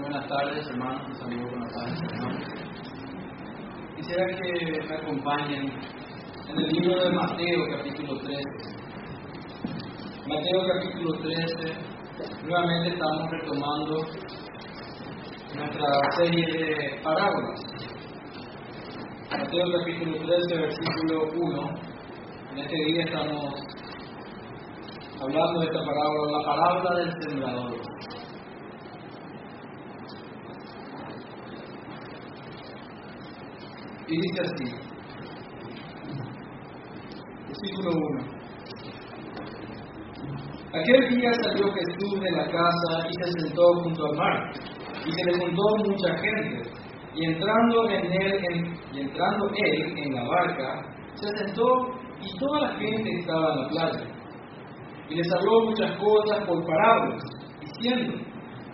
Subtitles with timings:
[0.00, 1.18] Buenas tardes, hermanos.
[1.18, 2.42] Saludo con las tardes, hermanos.
[3.96, 5.72] Quisiera que me acompañen
[6.48, 8.42] en el libro de Mateo, capítulo 13.
[10.28, 11.72] Mateo, capítulo 13.
[12.46, 13.96] Nuevamente estamos retomando
[15.56, 17.60] nuestra serie de parábolas.
[19.30, 21.70] Mateo, capítulo 13, versículo 1.
[22.52, 23.54] En este día estamos
[25.22, 27.85] hablando de esta parábola, la parábola del sembrador.
[34.08, 34.64] Y dice así,
[37.48, 38.36] versículo 1.
[40.74, 44.52] Aquel día salió Jesús de la casa y se sentó junto al mar,
[45.04, 46.70] y se le juntó mucha gente,
[47.16, 50.82] y entrando en él, en, y entrando él en la barca,
[51.14, 51.88] se sentó
[52.20, 54.04] y toda la gente estaba en la playa.
[55.08, 57.22] Y les habló muchas cosas por parábolas,
[57.60, 58.14] diciendo,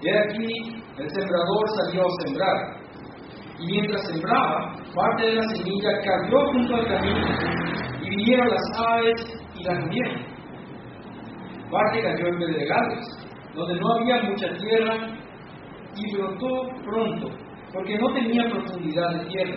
[0.02, 2.83] y aquí el sembrador salió a sembrar.
[3.61, 7.27] Y mientras sembraba, parte de la semilla cayó junto al camino,
[8.03, 10.23] y vinieron las aves y la comieron.
[11.71, 13.05] Parte cayó en pedregales,
[13.55, 14.97] donde no había mucha tierra,
[15.97, 17.29] y brotó pronto,
[17.73, 19.57] porque no tenía profundidad de tierra.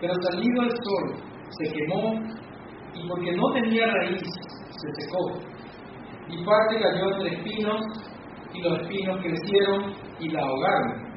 [0.00, 2.20] Pero salido el sol, se quemó,
[2.94, 4.22] y porque no tenía raíz,
[4.70, 5.40] se secó.
[6.28, 7.80] Y parte cayó entre espinos,
[8.54, 11.08] y los espinos crecieron y la ahogaron.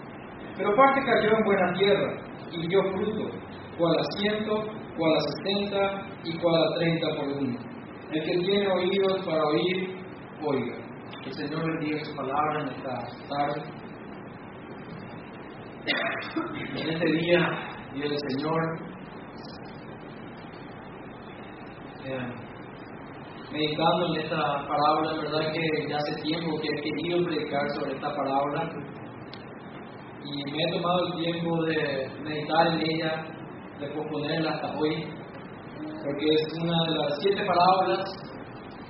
[0.58, 3.30] Pero parte cayó en buena tierra, y dio fruto,
[3.78, 4.64] cual a ciento,
[4.98, 7.58] cual a sesenta, y cual a treinta por uno.
[8.12, 9.96] El que tiene oídos para oír,
[10.46, 10.78] oiga.
[11.24, 12.94] Que el Señor bendiga su palabra en esta
[13.30, 13.62] tarde.
[15.86, 17.40] En este día,
[17.94, 18.92] día del Señor,
[22.06, 22.34] eh,
[23.52, 28.16] meditando en esta la verdad que ya hace tiempo que he querido predicar sobre esta
[28.16, 28.70] parábola
[30.34, 33.25] y me he tomado el tiempo de meditar en ella,
[33.80, 35.06] de posponerla hasta hoy,
[36.03, 38.31] porque es una de las siete parábolas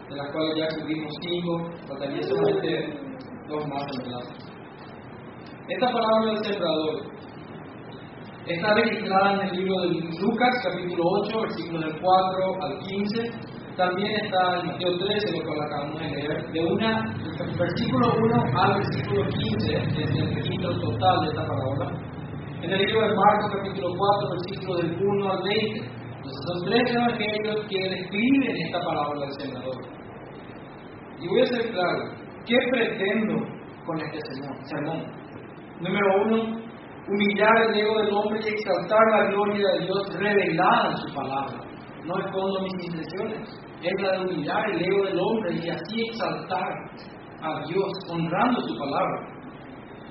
[0.09, 2.99] de las cuales ya escribimos cinco, faltaría solamente
[3.47, 4.51] dos más en verdad.
[5.67, 7.11] Esta parábola del sembrador
[8.45, 9.87] está registrada en el libro de
[10.19, 13.50] Lucas, capítulo 8, versículos del 4 al 15.
[13.81, 17.01] También está en Mateo 13, lo cual acabamos de leer, de una,
[17.57, 21.89] versículo 1 al versículo 15, es el registro total de esta parábola.
[22.61, 25.79] En el libro de Marcos, capítulo 4, versículos del 1 al 20.
[25.79, 29.81] Entonces, son tres evangelios que describen esta parábola del sembrador.
[31.19, 32.03] Y voy a ser claro,
[32.45, 33.33] ¿qué pretendo
[33.87, 34.19] con este
[34.69, 35.05] sermón?
[35.79, 36.61] Número uno,
[37.07, 41.57] humillar el ego del hombre y exaltar la gloria de Dios revelada en su palabra.
[42.05, 46.69] No escondo mis intenciones, es la de humillar el ego del hombre y así exaltar
[47.41, 49.41] a Dios, honrando su palabra.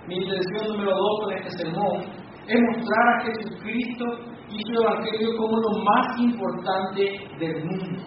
[0.06, 2.02] Mi intención número dos con este sermón
[2.48, 4.04] es mostrar a Jesucristo
[4.50, 7.02] y su Evangelio como lo más importante
[7.38, 8.02] del mundo.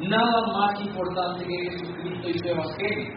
[0.00, 3.14] Nada más importante que Jesucristo y su Evangelio.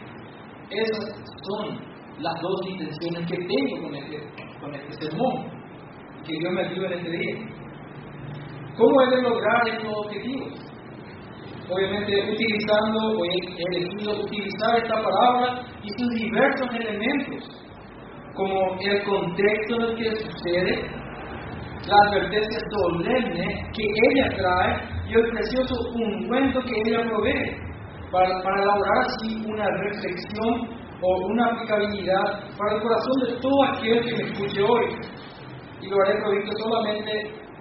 [0.70, 1.16] Esas
[1.50, 1.80] son
[2.20, 4.20] las dos intenciones que tengo con este,
[4.62, 5.46] con este sermón,
[6.24, 7.36] que Dios me ayude en este día.
[8.78, 10.69] ¿Cómo he de lograr estos objetivos?
[11.72, 17.44] Obviamente utilizando, o he elegido utilizar esta parábola y sus diversos elementos,
[18.34, 21.00] como el contexto en el que sucede,
[21.88, 27.70] la advertencia solemne que ella trae y el precioso ungüento que ella provee,
[28.12, 32.24] para, para elaborar así una reflexión o una aplicabilidad
[32.58, 34.86] para el corazón de todo aquel que me escuche hoy.
[35.82, 37.12] Y lo haré provisto solamente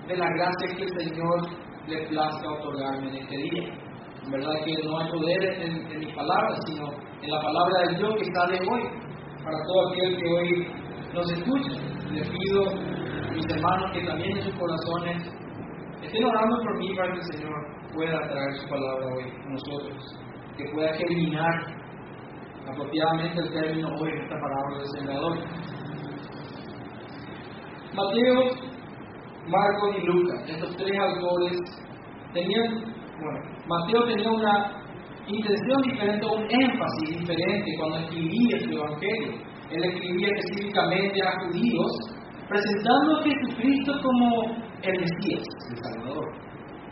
[0.09, 1.41] de la gracia que el Señor
[1.87, 3.88] le plazca otorgarme en este día.
[4.31, 6.89] Verdad que no hay poder en, en mis palabras, sino
[7.23, 8.83] en la palabra de Dios que sale hoy,
[9.43, 10.69] para todo aquel que hoy
[11.15, 11.71] nos escucha.
[12.13, 12.65] Le pido
[13.35, 15.17] mis hermanos que también en sus corazones
[16.03, 20.19] estén orando por mí para que el Señor pueda traer su palabra hoy a nosotros,
[20.57, 21.79] que pueda germinar
[22.71, 25.39] apropiadamente el término hoy en esta parábola del sembrador.
[27.95, 28.69] Mateo,
[29.49, 31.59] Marcos y Lucas, estos tres autores,
[32.33, 34.83] tenían, bueno, Mateo tenía una
[35.27, 39.33] intención diferente, un énfasis diferente cuando escribía su evangelio.
[39.71, 41.93] Él escribía específicamente a judíos,
[42.49, 46.25] presentando a Jesucristo como el Mesías, el Salvador.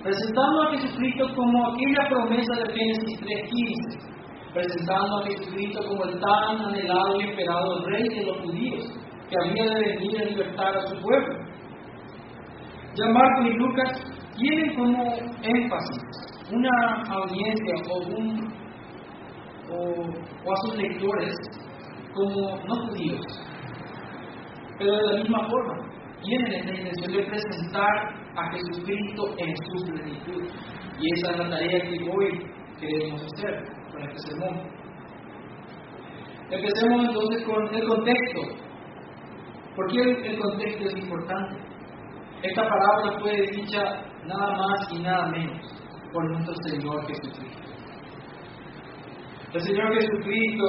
[0.03, 4.17] Presentando a Jesucristo como aquella promesa de Génesis 3.15
[4.57, 8.87] presentando a Jesucristo como el tan anhelado y esperado Rey de los judíos,
[9.29, 11.37] que había de venir a libertar a su pueblo.
[12.95, 14.01] Ya Marcos y Lucas
[14.37, 17.75] tienen como énfasis una audiencia
[19.69, 21.35] o, a sus lectores
[22.15, 23.25] como no judíos,
[24.79, 25.75] Pero de la misma forma,
[26.23, 30.45] tienen la intención de presentar a Jesucristo en su plenitud.
[30.99, 32.31] Y esa es la tarea que hoy
[32.81, 34.77] queremos hacer con este sermón.
[36.51, 38.41] Empecemos entonces con el contexto.
[39.75, 41.76] ¿Por qué el contexto es importante?
[42.47, 43.83] Esta palabra fue dicha
[44.25, 45.67] nada más y nada menos
[46.13, 47.61] por nuestro Señor Jesucristo.
[49.53, 50.67] El Señor Jesucristo,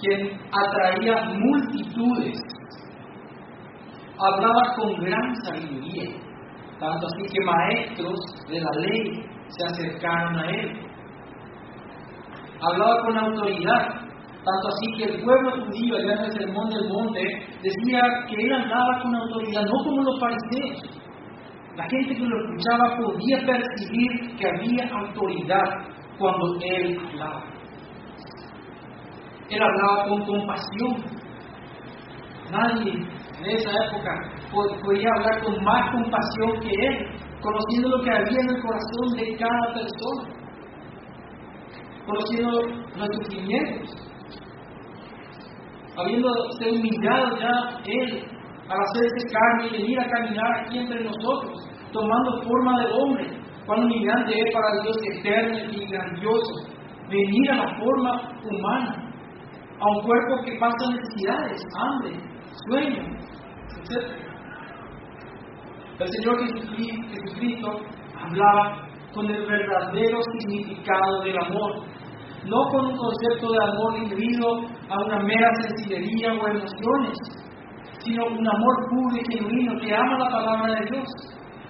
[0.00, 2.38] quien atraía multitudes
[4.18, 6.10] hablaba con gran sabiduría,
[6.78, 8.18] tanto así que maestros
[8.48, 10.72] de la ley se acercaron a él.
[12.62, 17.20] Hablaba con autoridad, tanto así que el pueblo judío allá en el sermón del monte
[17.62, 20.99] decía que él hablaba con autoridad, no como los fariseos.
[21.80, 25.64] La gente que lo escuchaba podía percibir que había autoridad
[26.18, 27.42] cuando él hablaba.
[29.48, 30.96] Él hablaba con compasión.
[32.50, 34.14] Nadie en esa época
[34.52, 37.06] podía hablar con más compasión que él,
[37.40, 40.34] conociendo lo que había en el corazón de cada persona,
[42.04, 42.60] conociendo
[42.94, 43.90] los sufrimientos,
[45.96, 48.39] habiéndose humillado ya él
[48.70, 51.58] al hacerse carne y venir a caminar aquí entre nosotros,
[51.92, 56.70] tomando forma de hombre, cuán humillante es para Dios eterno y grandioso,
[57.08, 59.12] venir a la forma humana,
[59.80, 62.12] a un cuerpo que pasa necesidades, hambre,
[62.68, 63.20] sueño,
[65.98, 67.68] el Señor Jesucristo
[68.18, 71.84] hablaba con el verdadero significado del amor,
[72.46, 77.18] no con un concepto de amor individuo a una mera sencillería o emociones,
[78.04, 81.08] sino un amor puro y genuino que ama la palabra de Dios,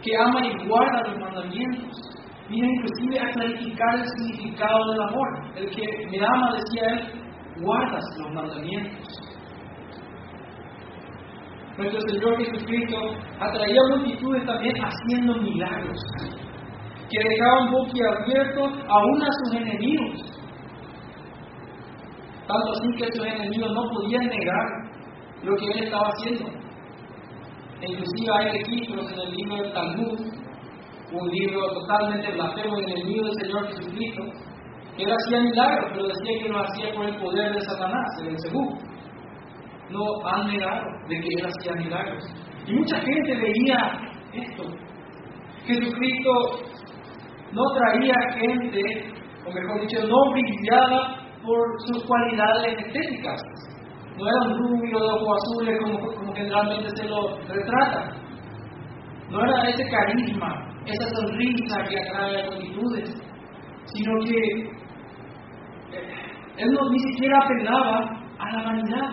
[0.02, 2.10] que ama y guarda los mandamientos.
[2.48, 5.28] Vino inclusive a clarificar el significado del amor.
[5.56, 9.30] El que me ama, decía él, guardas los mandamientos.
[11.78, 12.96] Nuestro Señor Jesucristo
[13.38, 15.98] atraía multitudes también haciendo milagros,
[17.08, 20.40] que dejaban boquiabiertos aún a sus enemigos.
[22.46, 24.79] Tanto así que sus enemigos no podían negar
[25.42, 26.46] lo que él estaba haciendo.
[27.82, 30.20] Inclusive hay registros en el libro del Talmud,
[31.12, 34.22] un libro totalmente blasfemo y enemigo del Señor Jesucristo,
[34.96, 38.38] que él hacía milagros, pero decía que lo hacía por el poder de Satanás, el
[38.38, 38.90] segundo
[39.90, 42.24] no han negado de que Él hacía milagros.
[42.66, 44.00] Y mucha gente veía
[44.32, 44.62] esto.
[45.66, 46.32] Jesucristo
[47.52, 48.80] no traía gente,
[49.46, 53.40] o mejor dicho, no brillaba por sus cualidades estéticas.
[54.20, 58.10] No era un rubio de ojos azules como, generalmente se lo retrata.
[59.30, 63.14] No era ese carisma, esa sonrisa que atrae a multitudes,
[63.86, 64.36] sino que
[65.96, 66.20] eh,
[66.58, 69.10] él no, ni siquiera apelaba a la vanidad.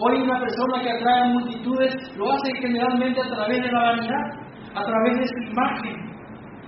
[0.00, 4.26] Hoy una persona que atrae a multitudes lo hace generalmente a través de la vanidad,
[4.74, 6.06] a través de su imagen,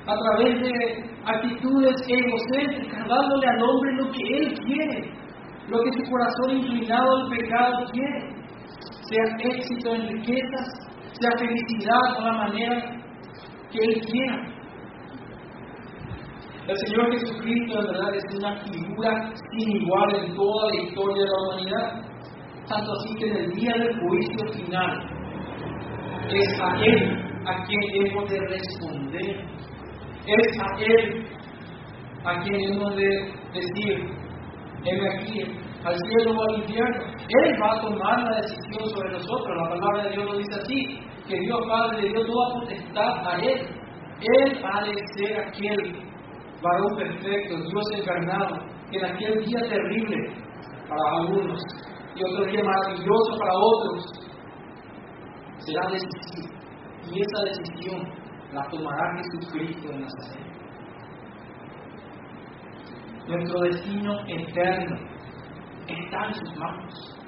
[0.06, 5.27] a través de actitudes egocéntricas, dándole al hombre lo que él quiere,
[5.68, 8.20] lo que su corazón inclinado al pecado quiere,
[9.08, 10.68] sea éxito en riquezas,
[11.12, 13.02] sea felicidad o la manera
[13.70, 14.48] que él quiera.
[16.66, 21.28] El Señor Jesucristo en verdad es una figura sin igual en toda la historia de
[21.28, 22.08] la humanidad
[22.68, 25.18] tanto así que en el día del juicio final
[26.30, 29.40] es a Él a quien hemos de responder.
[30.26, 31.26] Es a Él
[32.24, 34.04] a quien hemos de decir,
[34.84, 35.44] heme aquí,
[35.84, 37.04] al cielo o al infierno.
[37.28, 39.56] Él va a tomar la decisión sobre nosotros.
[39.56, 43.38] La palabra de Dios lo dice así, que Dios Padre le dio toda potestad a
[43.38, 43.68] Él.
[44.20, 46.02] Él ha de ser aquel
[46.62, 48.58] varón perfecto, Dios encarnado,
[48.90, 50.16] que en aquel día terrible
[50.88, 51.60] para algunos
[52.16, 54.04] y otro día maravilloso para otros,
[55.58, 56.54] será decisivo.
[57.12, 58.02] Y esa decisión
[58.52, 60.48] la tomará Jesucristo en Nazaret.
[63.28, 65.17] Nuestro destino eterno
[65.94, 67.18] está en sus manos.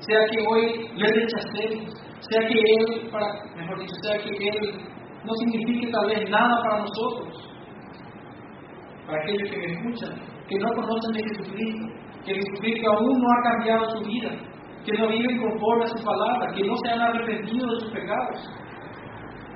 [0.00, 4.92] Sea que hoy le rechacemos, sea que Él, para, mejor dicho, sea que Él
[5.24, 7.48] no signifique tal vez nada para nosotros,
[9.06, 10.14] para aquellos que me escuchan,
[10.48, 11.86] que no conocen de Jesucristo,
[12.24, 14.30] que Jesucristo aún no ha cambiado su vida,
[14.84, 18.50] que no viven conforme a su palabra, que no se han arrepentido de sus pecados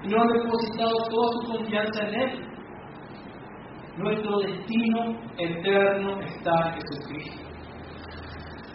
[0.02, 2.46] y no han depositado toda su confianza en Él.
[3.96, 7.45] Nuestro destino eterno está en Jesucristo.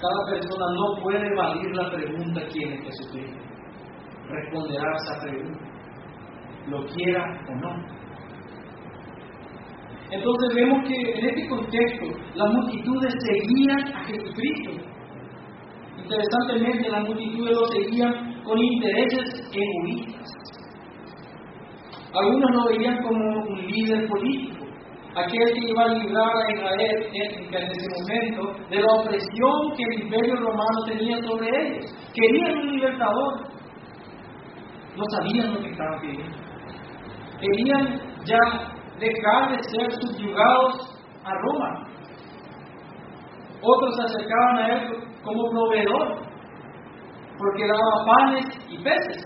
[0.02, 3.40] Cada persona no puede evadir la pregunta quién es Jesucristo.
[4.30, 5.60] Responderá a esa pregunta,
[6.68, 8.02] lo quiera o no.
[10.10, 14.72] Entonces vemos que en este contexto las multitudes seguían a Jesucristo.
[15.98, 20.30] Interesantemente, las multitudes lo seguían con intereses egoístas.
[22.14, 24.61] Algunos lo veían como un líder político,
[25.16, 30.04] aquel que iba a librar a Israel en, ese momento de la opresión que el
[30.04, 31.92] imperio romano tenía sobre ellos.
[32.14, 33.42] Querían un libertador,
[34.96, 36.38] no sabían lo que estaban pidiendo.
[37.40, 41.88] Querían ya dejar de ser subyugados a Roma.
[43.62, 46.22] Otros se acercaban a él como proveedor,
[47.38, 49.24] porque daba panes y peces.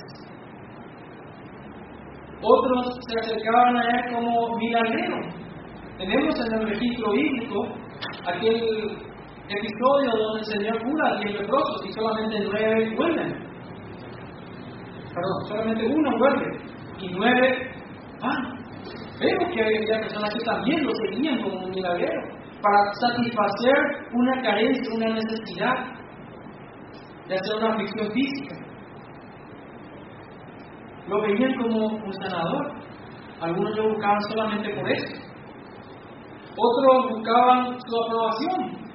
[2.41, 5.44] Otros se acercaban a él como milagrero.
[5.97, 7.67] Tenemos en el registro bíblico
[8.27, 8.55] aquel
[9.47, 13.33] episodio donde el Señor cura a diez leprosos y solamente nueve vuelven.
[15.13, 16.45] Perdón, solamente uno vuelve
[16.99, 17.71] y nueve
[18.21, 18.55] van.
[19.19, 22.21] Vemos que había personas que también lo seguían como un milagrero
[22.61, 23.75] para satisfacer
[24.11, 25.75] una carencia, una necesidad
[27.29, 28.55] de hacer una aflicción física.
[31.07, 32.73] Lo veían como un sanador.
[33.39, 35.24] Algunos lo buscaban solamente por eso.
[36.57, 38.85] Otros buscaban su aprobación,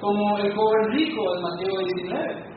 [0.00, 2.50] como el joven rico de Mateo 19.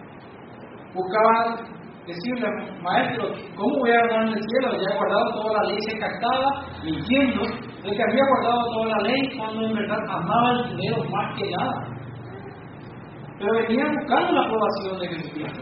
[0.94, 1.74] Buscaban
[2.06, 2.48] decirle,
[2.82, 4.72] maestro, ¿cómo voy a ganar en el cielo?
[4.78, 9.04] Ya he guardado toda la ley, se captaba mintiendo, el que había guardado toda la
[9.04, 11.94] ley cuando en verdad amaba el dinero más que nada.
[13.40, 15.62] Pero venía buscando la aprobación de Jesucristo.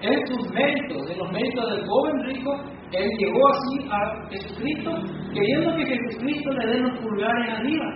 [0.00, 2.50] En sus méritos, en los méritos del joven rico,
[2.96, 4.90] él llegó así a Jesucristo,
[5.32, 7.86] queriendo que Jesucristo le dé los pulgares arriba,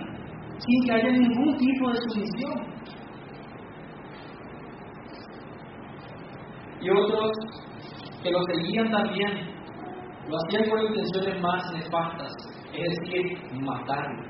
[0.57, 2.69] sin que haya ningún tipo de sumisión.
[6.81, 7.31] y otros
[8.23, 9.31] que lo seguían también
[10.27, 12.31] lo hacían con intenciones más nefastas,
[12.71, 14.23] es decir, matarlo,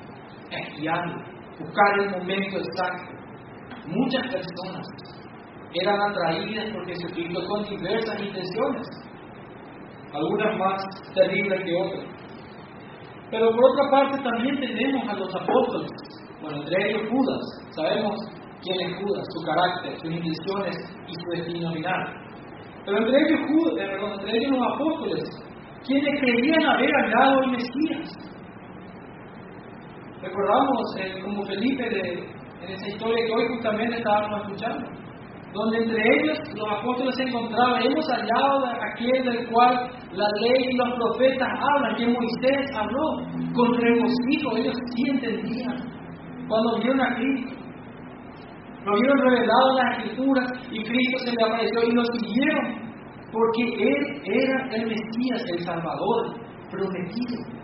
[0.49, 1.15] espiarlo,
[1.59, 3.11] buscar el momento exacto.
[3.85, 4.87] Muchas personas
[5.73, 8.87] eran atraídas por Jesucristo con diversas intenciones,
[10.13, 12.05] algunas más terribles que otras.
[13.31, 15.91] Pero por otra parte también tenemos a los apóstoles,
[16.41, 17.41] bueno, entre ellos Judas,
[17.75, 18.15] sabemos
[18.61, 20.75] quién es Judas, su carácter, sus intenciones
[21.07, 21.71] y su destino.
[22.85, 23.39] Pero entre ellos,
[23.77, 25.23] eh, entre ellos los apóstoles,
[25.85, 28.09] quienes creían haber hallado al Mesías.
[30.21, 31.85] Recordamos eh, como Felipe
[32.61, 34.87] en esa historia que hoy justamente estábamos escuchando,
[35.53, 40.77] donde entre ellos los apóstoles se encontraban, hemos hallado aquel del cual la ley y
[40.77, 43.17] los profetas hablan, que Moisés habló,
[43.53, 45.77] con regocijo, ellos sí entendían,
[46.47, 47.55] cuando vieron a Cristo.
[48.85, 52.89] Lo vieron revelado en las escrituras y Cristo se le apareció y lo siguieron
[53.31, 56.35] porque Él era el Mesías, el Salvador
[56.71, 57.59] prometido.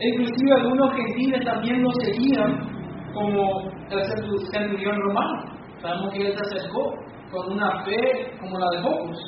[0.00, 2.74] E inclusive algunos gentiles también lo seguían
[3.14, 5.53] como el centurión romano.
[5.84, 6.94] Sabemos que él se acercó
[7.30, 9.18] con una fe como la de pocos.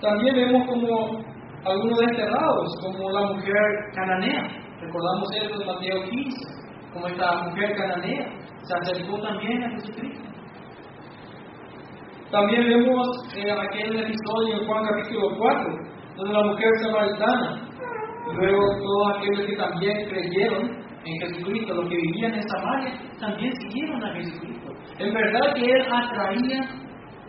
[0.00, 1.20] También vemos como
[1.62, 4.48] algunos desterrados, como la mujer cananea.
[4.80, 6.36] Recordamos eso de Mateo 15,
[6.94, 10.24] como esta mujer cananea se acercó también a Jesucristo.
[12.30, 13.06] También vemos
[13.36, 15.64] eh, aquel episodio en Juan capítulo 4,
[16.16, 17.68] donde la mujer samaritana,
[18.38, 24.02] luego todos aquellos que también creyeron en Jesucristo, los que vivían en Samaria, también siguieron
[24.02, 24.73] a Jesucristo.
[24.98, 26.60] En verdad que Él atraía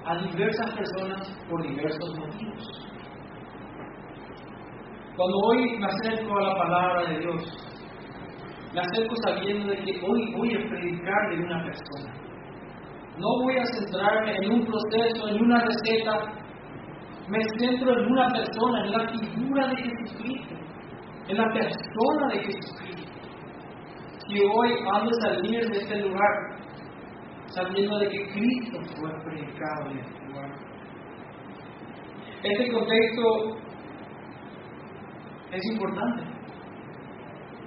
[0.05, 2.85] a diversas personas por diversos motivos.
[5.15, 7.43] Cuando hoy me acerco a la palabra de Dios,
[8.73, 12.13] me acerco sabiendo de que hoy voy a predicar de una persona.
[13.17, 16.19] No voy a centrarme en un proceso, en una receta.
[17.29, 20.55] Me centro en una persona, en la figura de Jesucristo,
[21.29, 23.11] en la persona de Jesucristo.
[24.27, 26.54] Si hoy ando a salir de este lugar
[27.55, 30.51] sabiendo de que Cristo fue predicado en este lugar.
[32.43, 33.57] Este contexto
[35.51, 36.23] es importante.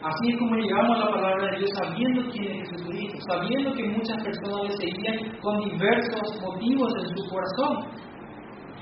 [0.00, 3.82] Así es como llegamos a la palabra de Dios sabiendo quién es Jesucristo, sabiendo que
[3.84, 7.88] muchas personas le seguían con diversos motivos en su corazón.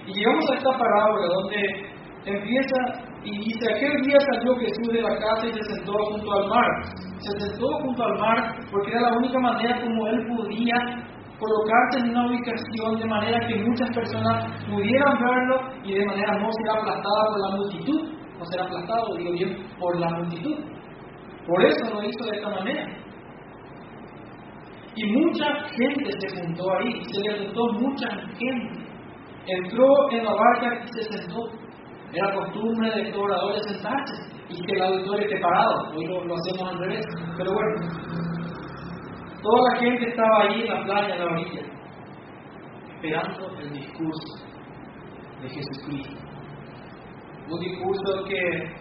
[0.07, 1.87] Y llegamos a esta parábola donde
[2.27, 6.49] empieza y dice, aquel día salió Jesús de la casa y se sentó junto al
[6.49, 6.67] mar.
[7.19, 10.77] Se sentó junto al mar porque era la única manera como él podía
[11.39, 16.49] colocarse en una ubicación de manera que muchas personas pudieran verlo y de manera no
[16.53, 18.03] ser aplastada por la multitud,
[18.39, 20.57] no ser aplastado, digo bien, por la multitud.
[21.49, 22.87] Por eso lo hizo de esta manera.
[24.95, 28.87] Y mucha gente se juntó ahí, se le juntó mucha gente.
[29.49, 31.66] Entró en la barca y se sentó.
[32.13, 35.91] Era costumbre de estos oradores sentarse y que el auditorio esté parado.
[35.95, 37.05] Hoy lo, hacemos al revés.
[37.37, 37.75] Pero bueno,
[39.43, 41.61] toda la gente estaba ahí en la playa, en la orilla.
[42.95, 44.47] esperando el discurso
[45.43, 46.17] de Jesucristo.
[47.49, 48.77] Un discurso que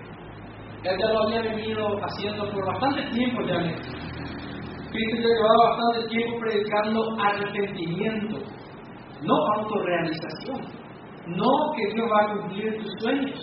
[0.85, 3.59] él ya lo había venido haciendo por bastante tiempo ya.
[4.91, 8.37] Cristo llevaba bastante tiempo predicando arrepentimiento,
[9.23, 10.84] no autorrealización,
[11.27, 13.39] no que Dios va a cumplir tus sueños,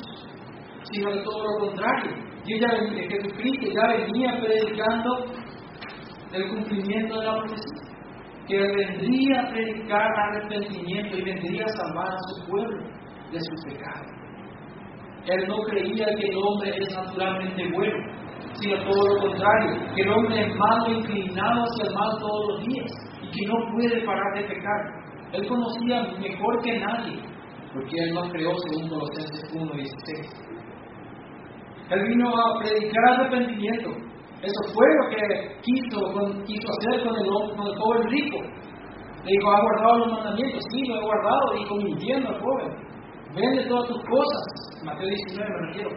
[0.93, 2.13] sino de todo lo contrario.
[2.45, 5.25] Y ya, Jesucristo ya venía predicando
[6.33, 7.83] el cumplimiento de la profecía
[8.49, 12.85] que vendría a predicar arrepentimiento y vendría a salvar a su pueblo
[13.31, 14.05] de su pecado.
[15.27, 18.13] Él no creía que el hombre es naturalmente bueno,
[18.55, 22.67] sino todo lo contrario, que el hombre es malo, inclinado hacia el mal todos los
[22.67, 22.91] días
[23.23, 24.81] y que no puede parar de pecar.
[25.33, 27.23] Él conocía mejor que nadie,
[27.75, 29.91] porque Él no creó según Colosenses 1.16.
[31.91, 33.91] Él vino a predicar arrepentimiento,
[34.43, 35.23] eso fue lo que
[35.63, 38.39] quiso, hacer con el, con el joven rico.
[39.25, 40.65] Le dijo, ¿ha guardado los mandamientos?
[40.73, 41.55] Sí, lo he guardado.
[41.57, 42.75] Dijo, mintiendo al joven.
[43.37, 44.43] Vende todas tus cosas.
[44.85, 45.91] Mateo 19 me refiero.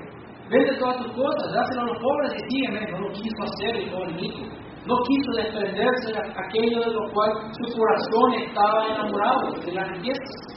[0.47, 2.91] Vende todas tus cosas, dáselo a los pobres y sígueme.
[2.91, 4.45] No lo quiso hacer el joven rico.
[4.85, 10.55] No quiso desprenderse de aquello de lo cual su corazón estaba enamorado, de las riquezas.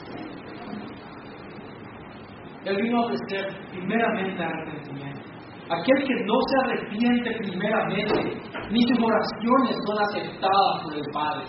[2.65, 5.21] Él vino a ofrecer primeramente arrepentimiento.
[5.69, 11.43] Aquel que no se arrepiente primeramente, ni sus oraciones son aceptadas por el Padre,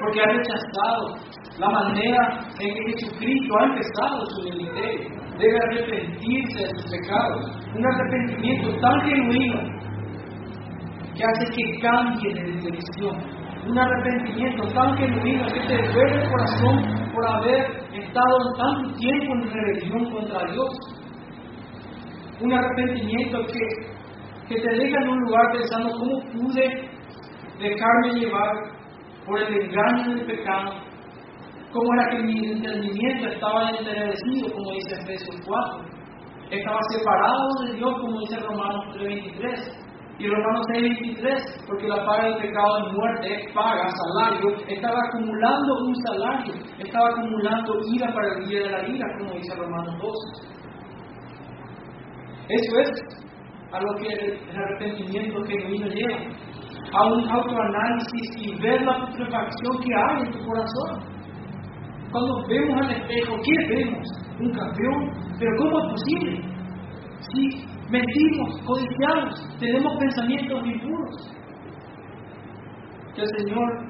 [0.00, 1.16] porque ha rechazado
[1.58, 5.08] la manera en que Jesucristo ha empezado su ministerio.
[5.38, 7.44] Debe arrepentirse de sus pecados.
[7.74, 9.60] Un arrepentimiento tan genuino
[11.14, 13.16] que hace que cambie de dirección.
[13.68, 17.85] Un arrepentimiento tan genuino que te duele el corazón por haber
[18.56, 20.68] tanto tiempo en rebelión contra Dios
[22.40, 26.90] un arrepentimiento que, que te deja en un lugar pensando cómo pude
[27.58, 28.52] dejarme llevar
[29.24, 30.74] por el engaño del pecado,
[31.72, 35.96] cómo era que mi entendimiento estaba entenebrecido, como dice Efesios 4,
[36.50, 39.85] estaba separado de Dios, como dice Romanos 3.23.
[40.18, 45.94] Y Romanos 6.23, porque la paga del pecado es muerte, paga, salario, estaba acumulando un
[46.06, 50.12] salario, estaba acumulando ira para el día de la ira, como dice Romanos 2.
[52.48, 52.90] Eso es
[53.72, 56.18] a lo que el arrepentimiento genuino lleva,
[56.92, 61.16] a un autoanálisis y ver la putrefacción que hay en tu corazón.
[62.10, 64.06] Cuando vemos al espejo, ¿qué vemos?
[64.40, 66.40] Un campeón, pero ¿cómo es posible?
[67.32, 71.32] Si mentimos, codiciamos, tenemos pensamientos impuros.
[73.14, 73.86] Que el Señor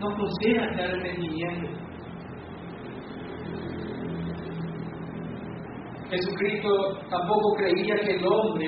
[0.00, 1.88] nos conceda este arrepentimiento
[6.10, 6.70] Jesucristo
[7.10, 8.66] tampoco creía que el hombre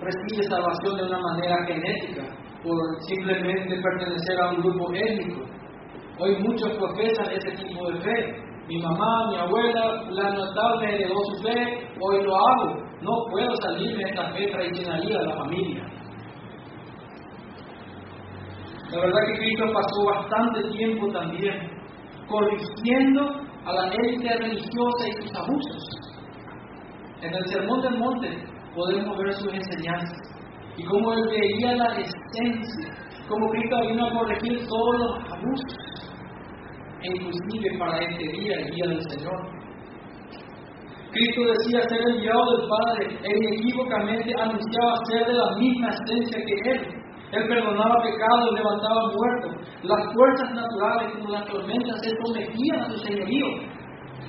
[0.00, 2.22] recibe salvación de una manera genética,
[2.62, 5.42] por simplemente pertenecer a un grupo étnico.
[6.18, 8.49] Hoy muchos profesan ese tipo de fe.
[8.70, 12.76] Mi mamá, mi abuela, la notable heredó su fe, hoy lo hago.
[13.02, 15.84] No puedo salir de esta fe tradicionalista de la familia.
[18.92, 21.68] La verdad que Cristo pasó bastante tiempo también
[22.28, 25.84] corrigiendo a la élite religiosa y sus abusos.
[27.22, 28.38] En el Sermón del Monte
[28.76, 30.16] podemos ver sus enseñanzas
[30.76, 32.94] y cómo él veía la esencia,
[33.28, 35.89] cómo Cristo vino a corregir todos los abusos,
[37.02, 39.60] e inclusive para este día, el día del Señor.
[41.12, 46.70] Cristo decía ser enviado del Padre e inequívocamente anunciaba ser de la misma esencia que
[46.70, 47.00] Él.
[47.32, 49.52] Él perdonaba pecados, levantaba muertos.
[49.82, 53.46] Las fuerzas naturales como las tormentas se sometían a su señorío.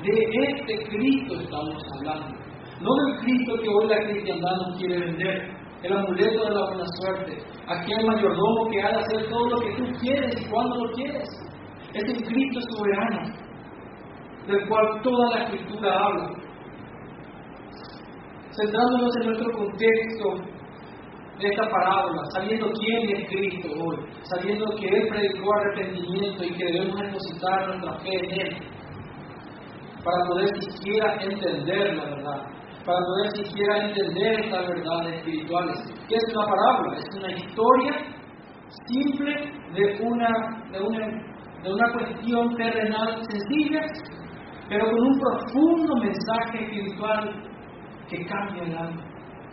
[0.03, 0.13] De
[0.47, 2.41] este Cristo estamos hablando.
[2.81, 5.51] No del Cristo que hoy la cristiandad nos quiere vender,
[5.84, 9.75] el amuleto de la buena suerte, aquel mayordomo que ha de hacer todo lo que
[9.77, 11.29] tú quieres y cuando lo quieres.
[11.93, 13.34] Es el Cristo soberano,
[14.47, 16.30] del cual toda la escritura habla.
[18.51, 20.34] Centrándonos en nuestro contexto
[21.39, 26.65] de esta parábola, sabiendo quién es Cristo hoy, sabiendo que Él predicó arrepentimiento y que
[26.65, 28.58] debemos depositar nuestra fe en Él,
[30.04, 35.77] para poder siquiera entender la verdad para poder siquiera entender estas verdades espirituales.
[36.08, 36.97] ¿Qué es una parábola?
[36.97, 37.93] Es una historia
[38.88, 39.34] simple
[39.73, 40.30] de una,
[40.71, 41.31] de una,
[41.63, 43.82] de una cuestión terrenal sencilla,
[44.69, 47.30] pero con un profundo mensaje espiritual
[48.10, 49.04] que cambia el alma,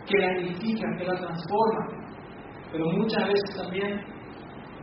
[0.05, 1.99] que la edifica, que la transforma.
[2.71, 4.01] Pero muchas veces también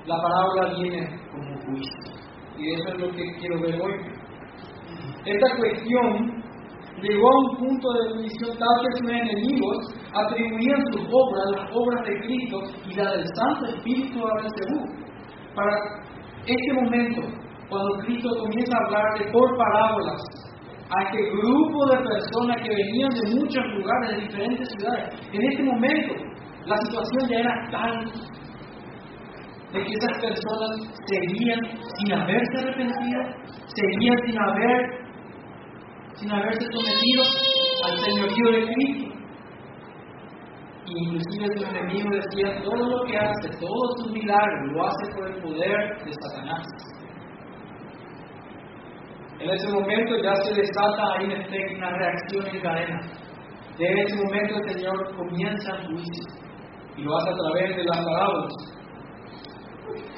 [0.07, 2.17] la parábola viene como juicio.
[2.59, 4.17] Y eso es lo que quiero ver hoy.
[5.25, 6.43] Esta cuestión
[7.03, 9.77] llegó a un punto de división tal que sus enemigos
[10.15, 14.85] atribuían sus obras, las obras de Cristo y la del Santo Espíritu a Belcebú.
[15.55, 16.07] Para
[16.47, 17.23] este momento,
[17.69, 20.23] cuando Cristo comienza a hablarle por parábolas
[20.89, 25.15] a este grupo de personas que venían de muchos lugares, de diferentes ciudades.
[25.33, 26.15] En este momento,
[26.65, 28.05] la situación ya era tal
[29.73, 31.61] de que esas personas seguían
[31.99, 33.23] sin haberse arrepentido,
[33.67, 35.07] seguían sin haber
[36.15, 37.25] sin haberse sometido
[37.85, 39.16] al señorío de Cristo.
[40.89, 45.43] Inclusive su enemigo decía, todo lo que hace, todos sus milagros, lo hace por el
[45.43, 46.67] poder de Satanás.
[49.41, 51.27] En ese momento ya se desata ahí
[51.77, 53.01] una reacción en cadena.
[53.79, 56.25] De ese momento el Señor comienza el juicio
[56.97, 58.53] y lo hace a través de las parábolas.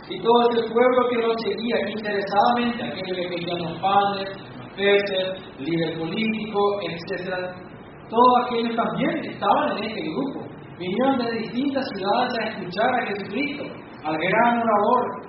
[0.08, 5.58] Y todo ese pueblo que lo seguía interesadamente, aquellos que querían los padres, los peces,
[5.58, 7.68] líder político, etc.,
[8.08, 10.47] todos aquellos también estaban en este grupo.
[10.78, 13.64] Vinieron de distintas ciudades a escuchar a Jesucristo,
[14.04, 15.28] al gran orador,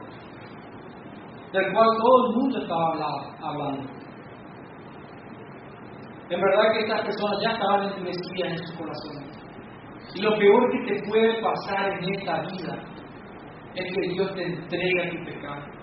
[1.52, 2.94] del cual todo el mundo estaba
[3.42, 4.00] hablando.
[6.30, 9.40] En verdad que estas personas ya estaban endurecidas en su corazón.
[10.14, 12.76] Y lo peor que te puede pasar en esta vida
[13.74, 15.79] es que Dios te entrega tu pecado.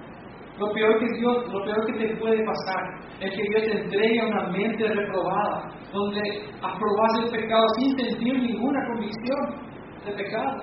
[0.59, 2.83] Lo peor que Dios, lo peor que te puede pasar
[3.21, 6.21] es que Dios te entregue una mente reprobada, donde
[6.63, 9.39] aprobas el pecado sin sentir ninguna convicción
[10.07, 10.63] de pecado.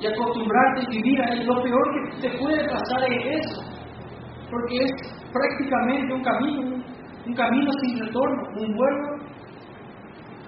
[0.00, 1.34] Y acostumbrarte a vivir a.
[1.44, 3.74] Lo peor que te puede pasar es eso
[4.50, 4.92] porque es
[5.32, 6.76] prácticamente un camino,
[7.26, 9.24] un, camino sin retorno, un vuelo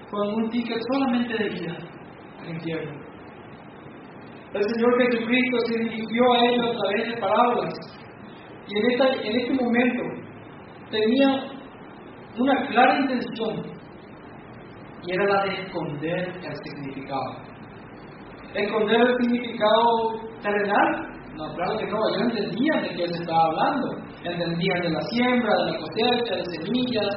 [0.09, 1.77] con un ticket solamente de vida
[2.41, 3.07] al infierno.
[4.53, 7.73] El Señor Jesucristo se dirigió a ellos a través de parábolas
[8.67, 10.03] y en, esta, en este momento
[10.91, 11.27] tenía
[12.37, 13.63] una clara intención
[15.05, 17.37] y era la de esconder el significado.
[18.53, 23.95] Esconder el significado terrenal no, claro que no, ellos entendían de qué se estaba hablando.
[24.23, 27.15] Entendían de la siembra, de la cosecha, de semillas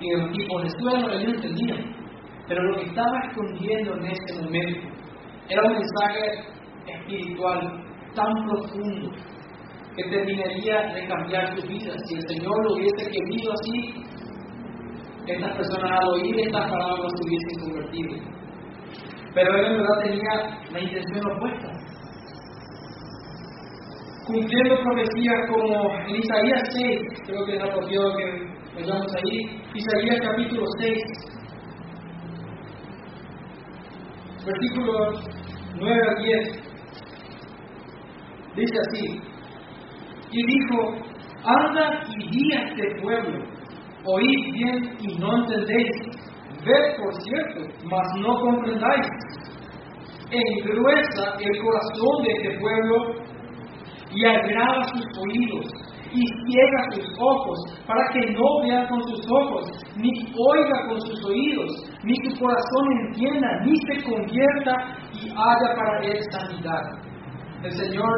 [0.00, 1.94] y de los tipos de suelo, ellos entendían.
[2.48, 4.88] Pero lo que estaba escondiendo en ese momento
[5.50, 6.44] era un mensaje
[6.86, 9.10] espiritual tan profundo
[9.96, 11.94] que terminaría de cambiar su vida.
[12.06, 14.04] Si el Señor lo hubiese querido así,
[15.26, 18.16] estas personas al oír estas palabras se hubiesen convertido.
[19.34, 20.34] Pero él en verdad tenía
[20.72, 21.82] la intención opuesta
[24.26, 28.24] cumpliendo profecías como en Isaías 6, creo que es apropiado que
[28.74, 30.98] vayamos ahí, Isaías capítulo 6,
[34.46, 35.24] versículos
[35.74, 36.38] 9 a 10,
[38.56, 39.31] dice así,
[40.32, 40.94] y dijo,
[41.44, 43.44] anda y di a este pueblo,
[44.04, 45.90] oíd bien y no entendéis,
[46.64, 49.06] ved por cierto, mas no comprendáis,
[50.30, 52.96] engruesa el corazón de este pueblo
[54.14, 55.66] y agrava sus oídos
[56.12, 59.64] y ciega sus ojos para que no vea con sus ojos,
[59.96, 61.70] ni oiga con sus oídos,
[62.04, 64.72] ni su corazón entienda, ni se convierta
[65.14, 66.82] y haya para él sanidad.
[67.64, 68.12] El Señor,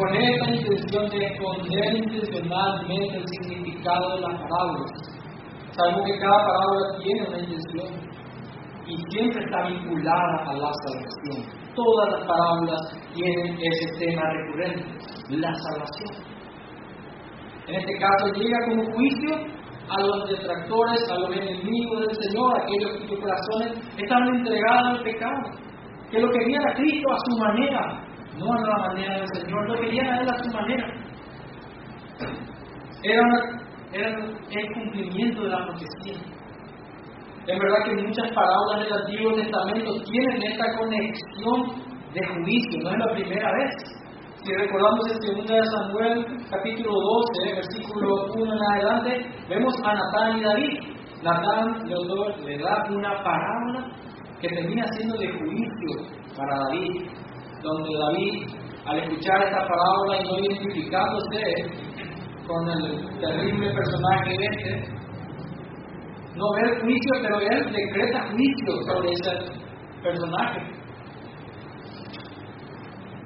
[0.00, 4.90] con esta intención de esconder intencionalmente el significado de las palabras,
[5.76, 7.88] sabemos que cada palabra tiene una intención
[8.86, 12.80] y siempre está vinculada a la salvación todas las parábolas
[13.14, 14.84] tienen ese tema recurrente,
[15.30, 16.12] la salvación.
[17.68, 19.36] En este caso llega como juicio
[19.88, 25.42] a los detractores, a los enemigos del Señor, aquellos cuyos corazones están entregados al pecado,
[26.10, 28.09] que lo querían a Cristo a su manera,
[28.40, 30.86] no a la manera del Señor, lo querían a Él a su manera.
[33.02, 33.22] Era,
[33.92, 36.20] el cumplimiento de la profecía.
[37.46, 42.98] Es verdad que muchas parábolas del Antiguo Testamento tienen esta conexión de juicio, no es
[42.98, 44.00] la primera vez.
[44.44, 50.44] Si recordamos en 2 Samuel capítulo 12, versículo 1 en adelante, vemos a Natán y
[50.44, 50.78] David.
[51.22, 53.92] Natán le da una parábola
[54.40, 57.10] que termina siendo de juicio para David,
[57.62, 58.46] donde David,
[58.86, 61.40] al escuchar esta parábola y no identificándose
[62.46, 65.00] con el terrible personaje este,
[66.36, 69.60] no ver juicio, pero él decreta juicio sobre ese
[70.02, 70.80] personaje.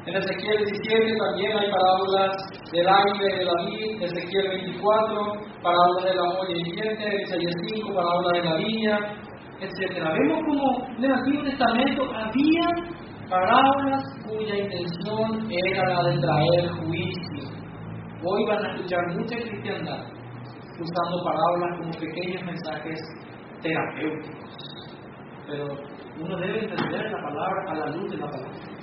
[0.07, 2.37] En Ezequiel 17 también hay parábolas
[2.73, 8.33] del águila de la vid, Ezequiel 24, parábolas de la olla viviente, Isaías 5, parábolas
[8.33, 8.99] de la viña,
[9.61, 10.05] etc.
[10.05, 12.67] Vemos como en el Antiguo Testamento había
[13.29, 17.51] parábolas cuya intención era la de traer juicio.
[18.23, 20.05] Hoy van a escuchar mucha cristiandad
[20.81, 23.01] usando parábolas como pequeños mensajes
[23.63, 24.51] terapéuticos.
[25.47, 25.67] Pero
[26.21, 28.75] uno debe entender la palabra a la luz de la palabra.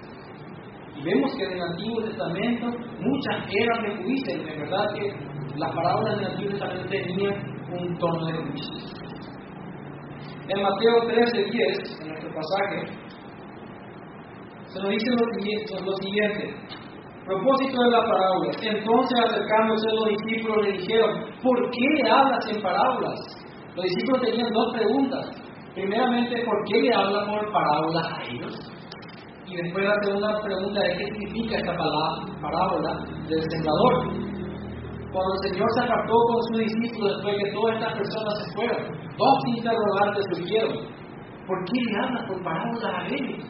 [1.03, 2.67] Vemos que en el Antiguo Testamento
[2.99, 7.33] muchas eran de juicio, de verdad que las parábolas del Antiguo Testamento tenían
[7.71, 9.01] un tono de juicio.
[10.47, 13.00] En Mateo 13, 10, en nuestro pasaje,
[14.73, 15.11] se nos dice
[15.83, 16.55] lo siguiente,
[17.25, 18.51] propósito de la parábola.
[18.61, 21.11] Entonces acercándose los discípulos le dijeron,
[21.43, 23.19] ¿por qué hablas en parábolas?
[23.75, 25.25] Los discípulos tenían dos preguntas.
[25.73, 28.55] Primeramente, ¿por qué le habla por parábolas a ellos?
[29.47, 33.93] Y después la segunda pregunta es qué significa esta parábola del sembrador.
[35.11, 38.53] Cuando el Señor se apartó con sus discípulos después de que todas estas personas se
[38.53, 38.81] fueron,
[39.17, 40.77] dos interrogantes surgieron.
[41.47, 43.43] ¿Por qué le habla por parábolas a ellos?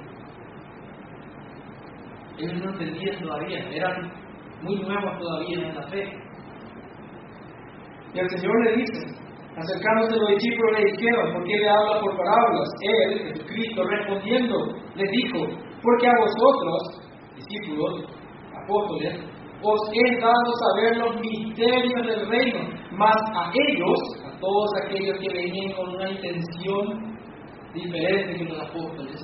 [2.41, 4.12] Ellos no entendían todavía, eran
[4.63, 6.12] muy nuevos todavía en la fe.
[8.13, 9.21] Y el Señor le dice,
[9.56, 12.69] acercándose los discípulos le dijeron, ¿por qué le habla por parábolas?
[12.82, 14.58] Él, Jesucristo, respondiendo,
[14.95, 15.39] les dijo,
[15.84, 18.06] porque a vosotros, discípulos,
[18.63, 19.19] apóstoles,
[19.63, 22.60] os he dado saber los misterios del reino,
[22.91, 27.15] mas a ellos, a todos aquellos que venían con una intención
[27.73, 29.21] diferente que los apóstoles,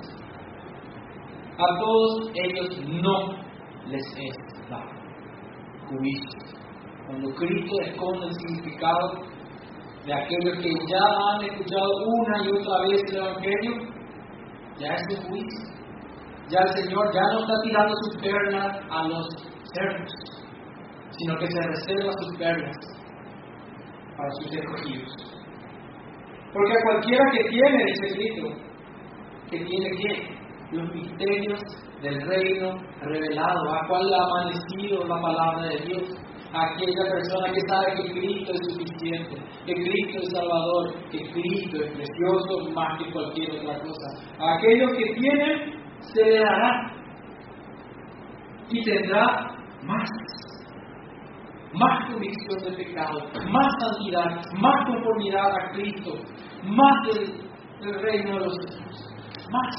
[1.58, 3.32] a todos ellos no
[3.88, 4.98] les es dado
[5.89, 6.58] juicio.
[7.08, 9.28] Cuando Cristo esconde el significado
[10.06, 13.74] de aquellos que ya han escuchado una y otra vez el Evangelio,
[14.78, 15.78] ya es un juicio.
[16.50, 19.28] Ya el Señor ya no está tirando sus perlas a los
[19.74, 20.13] cerdos,
[21.12, 22.78] sino que se reserva sus perlas
[24.15, 25.38] para sus escogidos.
[26.54, 28.48] Porque a cualquiera que tiene, dice Cristo,
[29.50, 30.38] que tiene que
[30.71, 31.60] los misterios
[32.01, 36.03] del reino revelado, a cual ha amanecido la palabra de Dios,
[36.53, 41.91] aquella persona que sabe que Cristo es suficiente, que Cristo es Salvador, que Cristo es
[41.93, 44.08] precioso más que cualquier otra cosa.
[44.39, 46.91] A aquellos que tienen, se le dará
[48.69, 49.47] y tendrá
[49.84, 50.10] más.
[51.73, 53.19] Más convicción de pecado,
[53.51, 56.13] más santidad, más conformidad a Cristo,
[56.63, 57.38] más del,
[57.82, 59.13] del reino de los cielos.
[59.51, 59.75] Más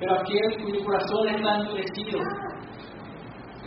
[0.00, 2.18] pero aquel cuyo corazón está endurecido.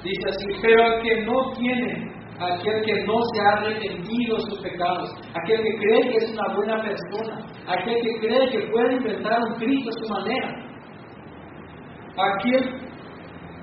[0.03, 5.11] Dice así, pero al que no tiene, aquel que no se ha arrepentido sus pecados,
[5.35, 9.55] aquel que cree que es una buena persona, aquel que cree que puede inventar un
[9.59, 10.49] Cristo a su manera,
[12.17, 12.81] aquel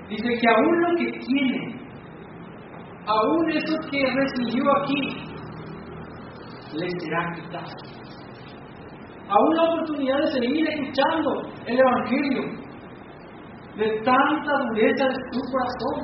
[0.09, 1.81] dice que aún lo que tiene,
[3.05, 5.27] aún eso que recibió aquí,
[6.73, 8.01] le será quitado
[9.31, 12.43] aún la oportunidad de seguir escuchando el Evangelio,
[13.81, 15.97] de tanta dureza de su corazón,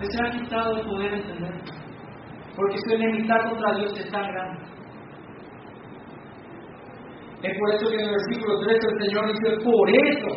[0.00, 1.52] le se ha quitado el poder entender,
[2.56, 4.60] porque su enemistad contra Dios es tan grande.
[7.42, 10.30] Es por eso que en el versículo 13 el Señor dice, por eso,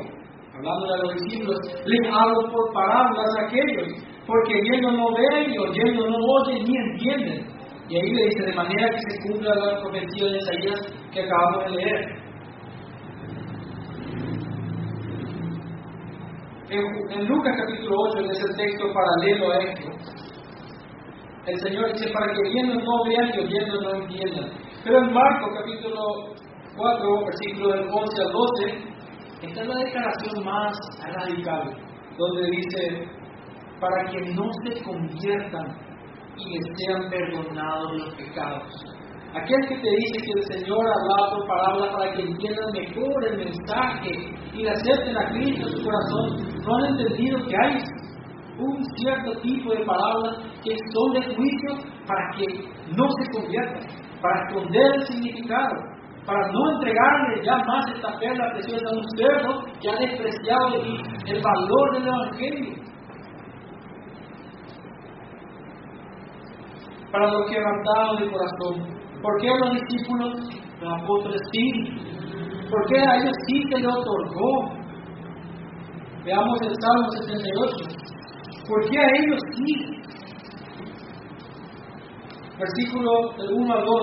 [0.53, 3.87] hablando de los discípulos, les hablo por parábolas a aquellos,
[4.27, 7.53] porque viendo no ven y oyendo no oyen ni entienden.
[7.89, 10.79] Y ahí le dice, de manera que se cumpla la profecía de Isaías
[11.11, 12.22] que acabamos de leer.
[16.73, 19.89] En, Lucas capítulo 8, en ese texto paralelo a esto,
[21.45, 24.49] el Señor dice, para que viendo no vean y oyendo no entiendan.
[24.83, 26.33] Pero en Marcos capítulo
[26.75, 30.73] 4, versículo del 11 al 12, está la declaración más
[31.13, 31.77] radical,
[32.17, 33.07] donde dice,
[33.79, 35.77] para que no se conviertan
[36.37, 38.73] y les sean perdonados los pecados.
[39.35, 43.37] Aquel que te dice que el Señor habla por palabras para que entiendan mejor el
[43.37, 44.11] mensaje
[44.53, 47.77] y acepten a Cristo en su corazón, no han entendido que hay
[48.59, 52.45] un cierto tipo de palabras que son de juicio para que
[52.95, 53.87] no se conviertan,
[54.21, 55.75] para esconder el significado,
[56.27, 60.75] para no entregarle ya más esta perla preciosa a un cerdo que ha despreciado
[61.25, 62.83] el valor del Evangelio.
[67.11, 70.33] Para los quebrantados de corazón, ¿Por qué a los discípulos,
[70.81, 71.71] los apóstoles sí?
[72.69, 74.83] ¿Por qué a ellos sí se le otorgó?
[76.25, 77.75] Veamos el Salmo 78.
[78.67, 79.73] ¿Por qué a ellos sí?
[82.59, 84.01] Versículo del 1 al 2.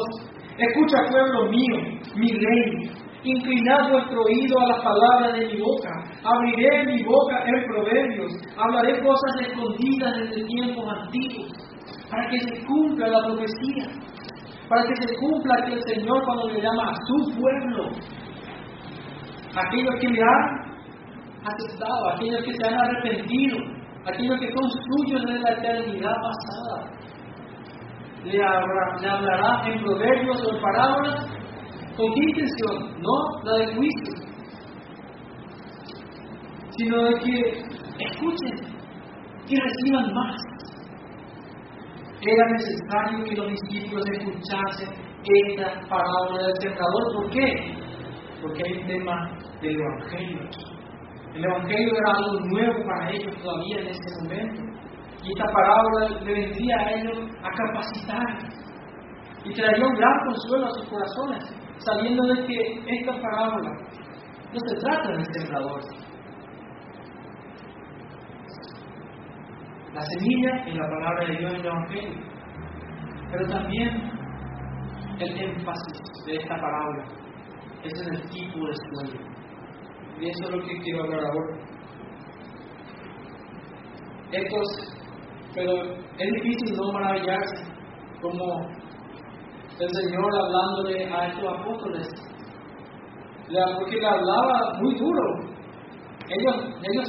[0.56, 1.76] Escucha, pueblo mío,
[2.16, 2.90] mi rey,
[3.22, 5.90] inclinad vuestro oído a las palabras de mi boca.
[6.24, 8.32] Abriré mi boca en proverbios.
[8.56, 11.52] Hablaré cosas escondidas desde tiempos antiguos,
[12.10, 14.10] para que se cumpla la profecía
[14.70, 17.90] para que se cumpla que el Señor cuando le llama a su pueblo,
[19.56, 20.60] aquellos que le han
[21.44, 23.58] aceptado, aquellos que se han arrepentido,
[24.06, 26.88] aquellos que son suyos desde la eternidad pasada.
[28.22, 31.26] Le, hablará en proverbios o en parábolas
[31.96, 34.14] con qué intención, no la de juicio,
[36.78, 37.64] sino de que
[38.04, 38.54] escuchen
[39.48, 40.36] y reciban más.
[42.22, 44.88] Era necesario que los discípulos escuchasen
[45.24, 47.14] esta parábola del sembrador.
[47.14, 47.74] ¿Por qué?
[48.42, 49.30] Porque hay un tema
[49.62, 50.48] del Evangelio
[51.34, 54.62] El Evangelio era algo nuevo para ellos todavía en ese momento.
[55.22, 58.60] Y esta parábola le vendría a ellos a capacitar
[59.44, 61.44] y traería un gran consuelo a sus corazones,
[61.78, 63.70] sabiendo de que esta parábola
[64.52, 65.80] no se trata del sembrador.
[69.94, 72.22] La semilla es la palabra de Dios en el Evangelio,
[73.32, 74.10] pero también
[75.18, 77.04] el énfasis de esta parábola
[77.82, 79.20] es en el tipo de suelo.
[80.20, 81.56] Y eso es lo que quiero hablar ahora.
[84.30, 84.68] Estos,
[85.54, 87.64] pero es difícil no maravillarse
[88.20, 88.60] como
[89.80, 92.08] el Señor hablándole a estos apóstoles,
[93.78, 95.22] porque le hablaba muy duro.
[96.28, 96.56] Ellos,
[96.92, 97.08] ellos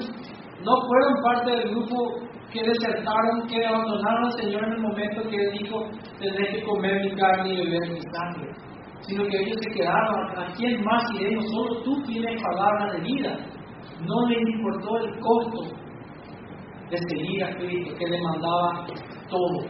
[0.64, 5.36] no fueron parte del grupo que desertaron, que abandonaron al Señor en el momento que
[5.36, 5.84] Él dijo,
[6.20, 8.52] tenés que comer mi carne y beber mi sangre.
[9.02, 11.46] Sino que ellos se quedaron, ¿a quién más iremos?
[11.50, 13.38] Solo tú tienes palabra de vida.
[14.02, 15.76] No les importó el costo
[16.90, 18.86] de seguir a Cristo, que demandaba
[19.30, 19.66] todo.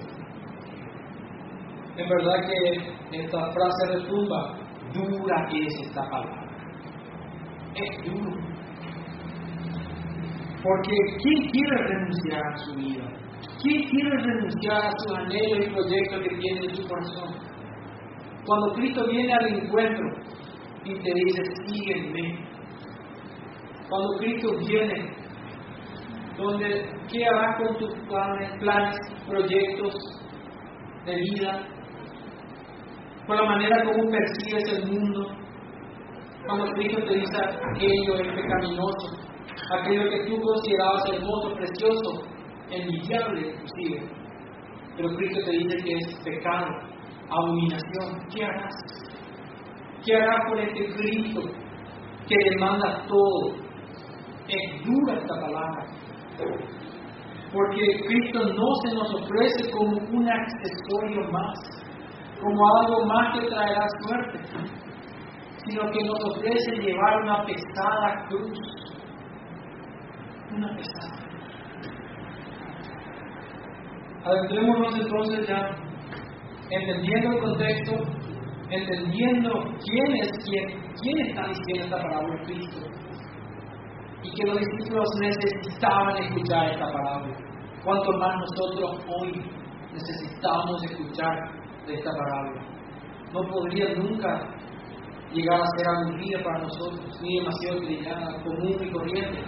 [1.98, 4.58] En verdad que esta frase retumba,
[4.94, 6.48] dura es esta palabra.
[7.76, 8.51] Es duro.
[10.64, 10.92] Porque
[11.24, 13.04] ¿quién quiere renunciar a su vida?
[13.62, 17.52] ¿Quién quiere renunciar a sus anhelos y proyectos que tiene en su corazón?
[18.46, 20.06] Cuando Cristo viene al encuentro
[20.84, 22.46] y te dice, sígueme.
[23.90, 25.16] Cuando Cristo viene,
[26.38, 28.98] donde, ¿qué hará con tus planes, planes,
[29.28, 29.96] proyectos
[31.06, 31.68] de vida?
[33.28, 35.28] Con la manera como percibes el mundo.
[36.46, 39.31] Cuando Cristo te dice aquello es pecaminoso,
[39.80, 42.24] aquello que tú considerabas hermoso, precioso,
[42.70, 44.10] envidiable inclusive.
[44.96, 46.68] Pero Cristo te dice que es pecado,
[47.30, 48.28] abominación.
[48.34, 48.76] ¿Qué harás?
[50.06, 51.42] ¿Qué harás con este Cristo
[52.28, 53.56] que demanda todo?
[54.48, 55.86] Es dura esta palabra.
[57.54, 61.82] Porque Cristo no se nos ofrece como un accesorio más
[62.42, 64.40] como algo más que traerá suerte,
[65.64, 68.58] sino que nos ofrece llevar una pesada cruz.
[70.56, 71.22] Una pesada.
[74.24, 75.70] Adentrémonos entonces ya,
[76.70, 77.94] entendiendo el contexto,
[78.70, 79.52] entendiendo
[79.84, 82.80] quién es quién, quién está diciendo esta parábola de Cristo.
[84.24, 87.36] Y que los discípulos necesitaban escuchar esta parábola.
[87.84, 89.44] Cuanto más nosotros hoy
[89.94, 91.34] necesitamos escuchar
[91.88, 92.62] de esta parábola.
[93.34, 94.48] No podría nunca
[95.34, 99.44] llegar a ser aburrida para nosotros, ni demasiado trillada, común y corriente.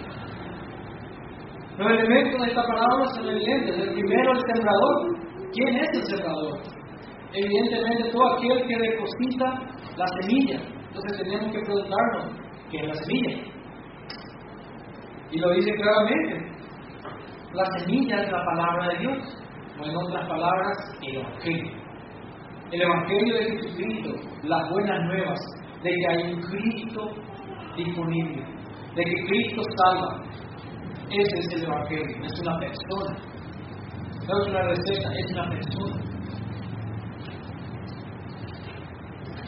[1.78, 3.78] Los elementos de esta parábola son evidentes.
[3.78, 5.50] El primero, el sembrador.
[5.52, 6.58] ¿Quién es el sembrador?
[7.32, 9.44] Evidentemente, todo aquel que deposita
[9.96, 10.60] la semilla.
[10.88, 12.26] Entonces tenemos que preguntarnos,
[12.70, 13.36] ¿qué es la semilla?
[15.30, 16.54] Y lo dice claramente.
[17.52, 19.18] La semilla es la palabra de Dios,
[19.80, 21.84] o en otras palabras, el Evangelio
[22.74, 24.10] el Evangelio de Jesucristo,
[24.42, 25.38] las buenas nuevas
[25.82, 27.10] de que hay un Cristo
[27.76, 28.42] disponible,
[28.96, 30.22] de que Cristo salva.
[31.10, 33.18] Ese es el Evangelio, es una persona.
[34.26, 36.14] No es una receta, es una persona.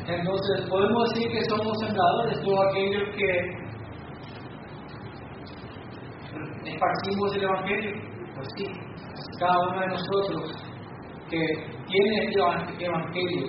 [0.08, 3.30] Entonces, podemos decir que somos sembradores, todos aquellos que
[6.70, 7.92] esparcimos el Evangelio.
[8.34, 8.66] Pues sí,
[9.40, 10.52] cada uno de nosotros
[11.30, 11.40] que
[11.86, 13.46] tiene este evangelio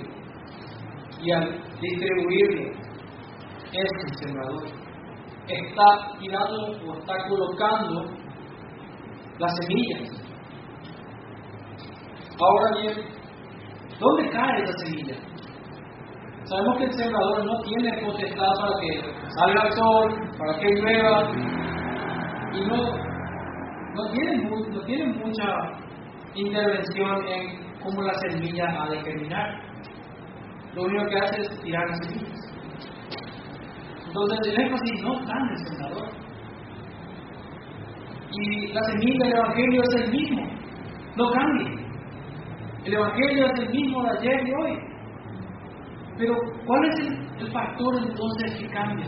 [1.22, 2.72] y al distribuirlo
[3.74, 4.87] es el sembrador.
[5.48, 8.06] Está tirando o está colocando
[9.40, 10.10] las semillas.
[12.40, 12.94] Ahora bien,
[14.00, 15.16] ¿dónde cae esa semilla?
[16.44, 21.32] Sabemos que el sembrador no tiene potestad para que salga el sol, para que llueva,
[22.54, 22.78] y no,
[23.96, 25.46] no, tiene, no tiene mucha
[26.36, 29.62] intervención en cómo la semilla ha de germinar.
[30.74, 32.47] Lo único que hace es tirar las semillas.
[34.08, 36.10] Entonces el énfasis no está en el sembrador.
[38.32, 40.44] Y la semilla del Evangelio es el mismo,
[41.16, 41.88] no cambia.
[42.86, 44.78] El Evangelio es el mismo de ayer y hoy.
[46.18, 46.34] Pero
[46.66, 46.96] ¿cuál es
[47.40, 49.06] el, factor entonces que cambia?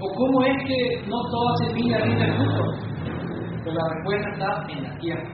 [0.00, 2.64] ¿O cómo es que no toda semilla rinde fruto?
[3.64, 5.28] Pues la respuesta está en la tierra.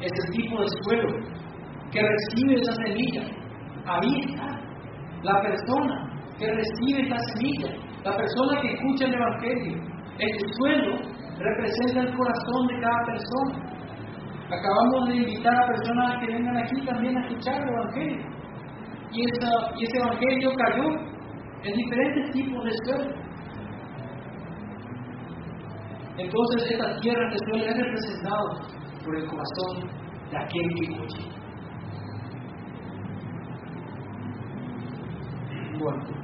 [0.00, 1.08] Es el tipo de suelo
[1.90, 3.22] que recibe esa semilla.
[3.86, 4.68] Ahí está
[5.22, 6.08] la persona
[6.38, 7.68] que recibe esa semilla,
[8.04, 9.76] la persona que escucha el Evangelio.
[10.18, 10.96] Este suelo
[11.38, 13.78] representa el corazón de cada persona.
[14.50, 18.26] Acabamos de invitar a personas que vengan aquí también a escuchar el Evangelio.
[19.12, 20.84] Y, ese Evangelio cayó
[21.64, 23.28] en diferentes tipos de suelo.
[26.18, 29.88] Entonces esta tierra de suelo es representada por el corazón
[30.30, 31.38] de aquel que oye.
[35.78, 36.17] Bueno,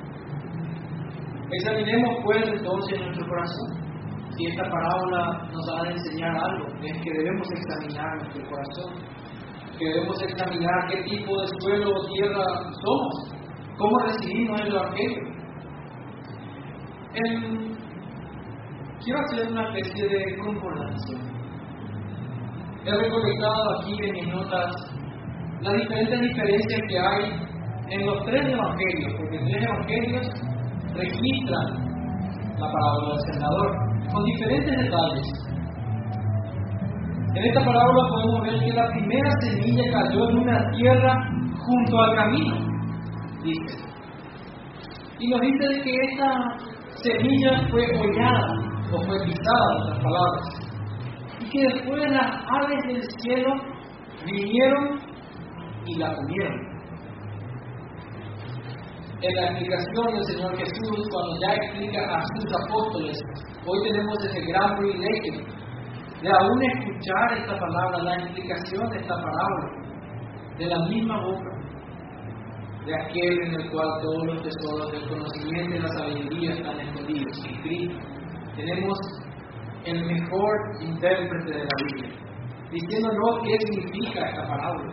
[1.57, 3.85] examinemos pues entonces nuestro corazón.
[4.37, 8.95] Si esta parábola nos ha de enseñar algo, es que debemos examinar nuestro corazón,
[9.79, 12.45] debemos examinar qué tipo de suelo o tierra
[12.85, 13.35] somos,
[13.79, 15.35] cómo recibimos el Evangelio.
[19.05, 21.19] quiero hacer una especie de concordancia.
[22.87, 24.75] He recolectado aquí en mis notas
[25.61, 27.55] las diferentes diferencias que hay
[27.91, 30.29] en los tres evangelios, porque tres evangelios
[30.95, 31.95] registran
[32.59, 33.77] la parábola del senador
[34.13, 35.27] con diferentes detalles.
[37.35, 41.15] En esta parábola podemos ver que la primera semilla cayó en una tierra
[41.67, 42.57] junto al camino,
[43.43, 43.77] dice.
[45.19, 46.31] Y nos dice que esta
[47.03, 48.55] semilla fue hollada
[48.93, 50.45] o fue pisada, en otras palabras.
[51.41, 53.55] Y que después las aves del cielo
[54.25, 55.01] vinieron
[55.87, 56.74] y la comieron
[59.27, 63.17] en la explicación del Señor Jesús, cuando ya explica a sus apóstoles,
[63.67, 65.45] hoy tenemos ese gran privilegio
[66.23, 69.85] de aún escuchar esta palabra, la explicación de esta palabra,
[70.59, 71.55] de la misma boca
[72.87, 77.45] de aquel en el cual todos los tesoros del conocimiento y la sabiduría están escondidos,
[77.49, 77.99] en Cristo.
[78.57, 78.99] Tenemos
[79.87, 80.53] el mejor
[80.83, 82.17] intérprete de la Biblia,
[82.71, 84.85] diciéndonos qué significa esta palabra.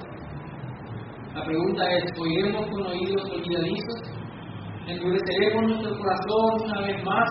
[1.36, 4.21] La pregunta es, ¿oiremos con oídos olvidadizos?
[4.88, 7.30] Endureceremos nuestro corazón una vez más,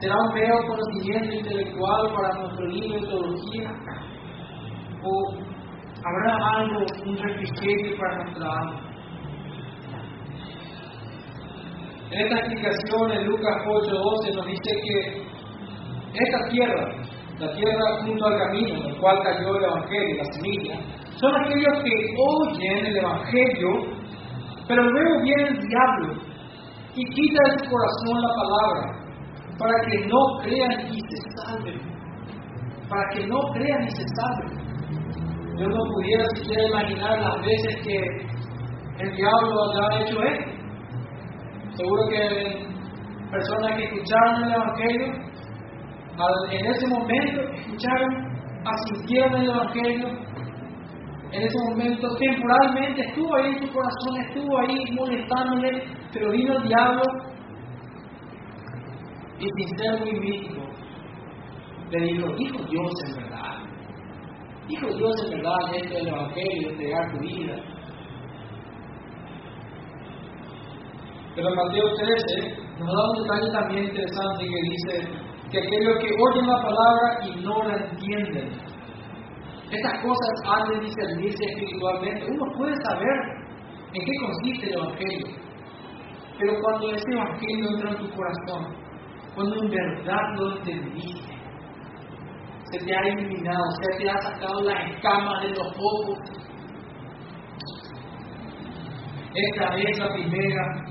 [0.00, 3.70] será un mero conocimiento intelectual para nuestro libro teología,
[5.02, 5.34] o
[6.04, 8.80] habrá algo, un refrigerio para nuestra alma.
[12.10, 15.28] En esta explicación en Lucas 8:12 nos dice que
[16.14, 16.88] esta tierra,
[17.38, 20.80] la tierra junto al camino en el cual cayó el Evangelio, la semilla,
[21.16, 23.68] son aquellos que oyen el Evangelio,
[24.66, 26.27] pero luego viene el diablo
[26.98, 28.82] y quita de su corazón la palabra,
[29.56, 31.78] para que no crean y se salven.
[32.88, 34.50] Para que no crean y se salven.
[35.58, 37.98] Yo no pudiera siquiera imaginar las veces que
[39.04, 40.50] el diablo haya hecho esto.
[41.76, 42.22] Seguro que
[43.30, 45.06] personas que escucharon el Evangelio,
[46.50, 48.10] en ese momento escucharon,
[48.64, 50.08] asistieron al Evangelio,
[51.30, 56.68] en ese momento temporalmente estuvo ahí en su corazón, estuvo ahí molestándole, pero vino el
[56.68, 57.02] diablo
[59.38, 60.62] y sin ser muy místico,
[61.90, 63.56] le dijo, dijo Dios en verdad,
[64.66, 67.56] dijo Dios en verdad esto del Evangelio, entregar tu vida.
[71.34, 76.08] Pero en Mateo 13 nos da un detalle también interesante que dice que aquellos que
[76.08, 78.50] oyen la palabra y no la entienden,
[79.70, 82.26] estas cosas han de discernirse espiritualmente.
[82.26, 83.16] Uno puede saber
[83.92, 85.26] en qué consiste el Evangelio.
[86.38, 88.76] Pero cuando ese Evangelio entra en tu corazón,
[89.34, 91.34] cuando en verdad lo entendiste,
[92.70, 96.18] se te ha iluminado, se te ha sacado la escama de los ojos.
[99.34, 100.84] Esta es la primera,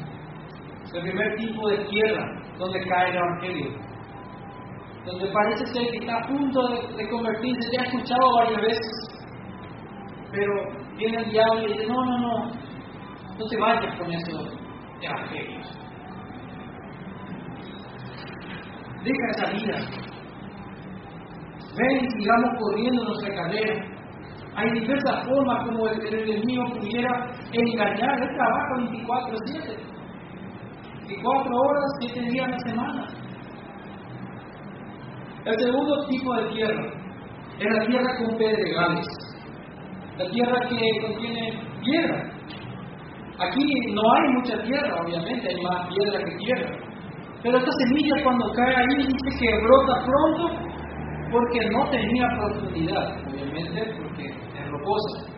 [0.94, 2.26] el primer tipo de tierra
[2.58, 3.87] donde cae el Evangelio
[5.08, 8.92] donde parece ser que está a punto de, convertirse, ya he escuchado varias veces,
[10.32, 10.54] pero
[10.98, 12.52] viene el diablo y dice, no, no, no,
[13.40, 14.54] no te vayas con esos
[15.02, 15.66] evangelios.
[19.04, 19.80] Deja esa vida.
[21.78, 23.86] Ven y sigamos corriendo nuestra carrera.
[24.56, 28.22] Hay diversas formas como el, el enemigo pudiera engañar.
[28.24, 29.88] Él trabaja 24-7.
[31.08, 33.27] 24 horas, 7 días a la semana.
[35.48, 36.84] El segundo tipo de tierra
[37.58, 39.08] es la tierra con pedregales,
[40.18, 42.22] la tierra que contiene piedra.
[43.40, 46.70] Aquí no hay mucha tierra, obviamente, hay más piedra que tierra.
[47.42, 50.68] Pero esta semilla cuando cae ahí dice que brota pronto
[51.32, 55.32] porque no tenía profundidad, obviamente porque es rocosa.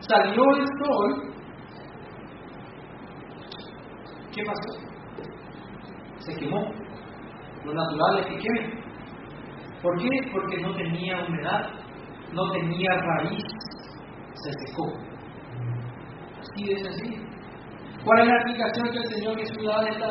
[0.00, 1.32] Salió el sol,
[4.34, 4.80] ¿qué pasó?
[6.18, 6.89] Se quemó.
[7.64, 8.80] Lo natural es que queme.
[9.82, 10.08] ¿Por qué?
[10.32, 11.70] Porque no tenía humedad,
[12.32, 13.44] no tenía raíz,
[14.34, 14.92] se secó.
[16.38, 17.22] Así de sencillo.
[18.04, 20.06] ¿Cuál es la aplicación que el Señor Jesús da de, esta,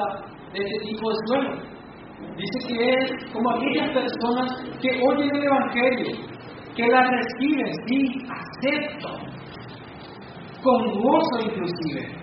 [0.54, 1.80] de este tipo de suelo?
[2.36, 6.18] Dice que es como aquellas personas que oyen el Evangelio,
[6.76, 9.10] que la reciben, sí, acepto,
[10.64, 12.20] con gozo inclusive.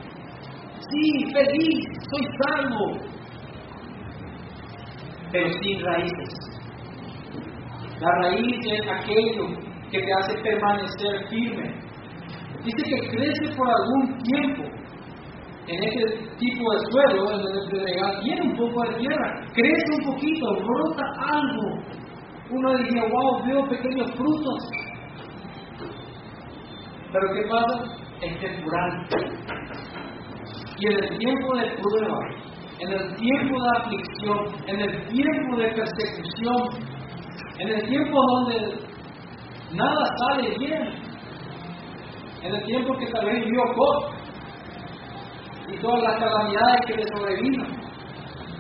[0.79, 3.16] Sí, feliz, soy salvo,
[5.37, 6.33] pero sin raíces.
[8.01, 9.49] La raíz es aquello
[9.91, 11.75] que te hace permanecer firme.
[12.65, 14.65] Dice que crece por algún tiempo,
[15.69, 20.15] en ese tipo de suelo, en donde pedregal tiene un poco de tierra, crece un
[20.15, 21.83] poquito, brota algo.
[22.51, 24.69] Uno diría, wow, veo pequeños frutos.
[27.13, 27.85] Pero ¿qué pasa?
[28.23, 29.07] Es temporal.
[30.79, 32.19] Y en el tiempo de prueba,
[32.79, 36.97] en el tiempo de aflicción, en el tiempo de persecución,
[37.59, 38.79] en el tiempo donde
[39.73, 40.83] nada sale bien,
[42.43, 44.17] en el tiempo que vez vio Job,
[45.69, 47.65] y todas las calamidades que le sobrevino,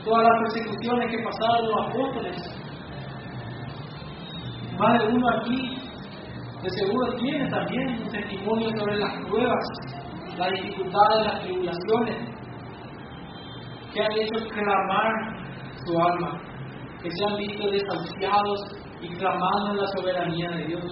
[0.05, 2.37] todas las persecuciones que pasaron los apóstoles.
[4.79, 5.79] Más de uno aquí,
[6.63, 9.65] de seguro, tiene también un testimonio sobre las pruebas,
[10.37, 12.17] las dificultades, las tribulaciones,
[13.97, 15.13] que han hecho clamar
[15.87, 16.39] su alma,
[17.03, 18.61] que se han visto desahuciados
[19.01, 20.85] y clamando en la soberanía de Dios.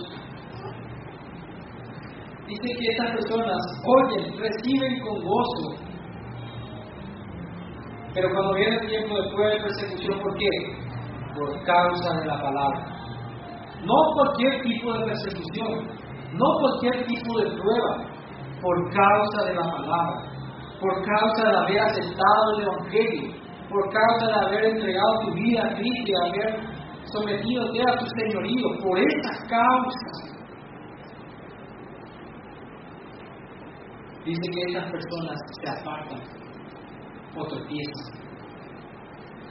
[2.47, 5.85] Dice que estas personas oyen, reciben con gozo
[8.15, 10.47] pero cuando viene el tiempo después de persecución, ¿por qué?
[11.35, 12.87] Por causa de la palabra.
[13.85, 15.89] No cualquier tipo de persecución,
[16.33, 18.07] no cualquier tipo de prueba,
[18.63, 20.34] por causa de la palabra,
[20.81, 23.33] por causa de haber aceptado el Evangelio,
[23.69, 28.69] por causa de haber entregado tu vida a Cristo y haber sometido a tu señorío,
[28.83, 30.35] por esa causa.
[34.25, 36.21] Dice que estas personas se apartan
[37.37, 38.25] o tropiezas.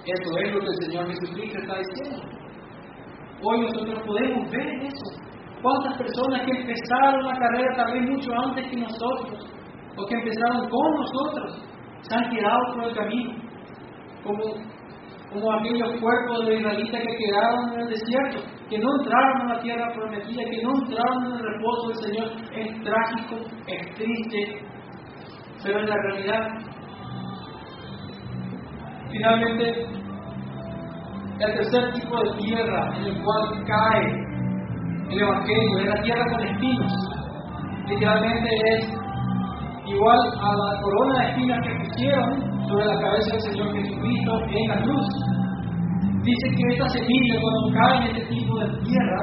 [0.05, 2.43] Eso es lo que el Señor Jesucristo está diciendo.
[3.41, 5.23] Hoy nosotros podemos ver eso.
[5.61, 9.45] ¿Cuántas personas que empezaron la carrera tal vez mucho antes que nosotros,
[9.97, 11.63] o que empezaron con nosotros,
[12.01, 13.33] se han quedado por el camino?
[14.23, 14.43] Como,
[15.31, 18.39] como aquellos cuerpos de israelitas que quedaron en el desierto,
[18.69, 22.27] que no entraron en la tierra prometida, que no entraron en el reposo del Señor.
[22.55, 23.35] Es trágico,
[23.67, 24.65] es triste,
[25.63, 26.73] pero en la realidad
[29.13, 29.85] Finalmente,
[31.39, 34.23] el tercer tipo de tierra en el cual cae
[35.11, 36.91] el Evangelio es la tierra con espinos.
[37.89, 39.02] Literalmente es
[39.85, 44.67] igual a la corona de espinas que pusieron sobre la cabeza del Señor Jesucristo en
[44.69, 45.07] la cruz.
[46.23, 49.19] Dice que esta semilla cuando cae en este tipo de tierra,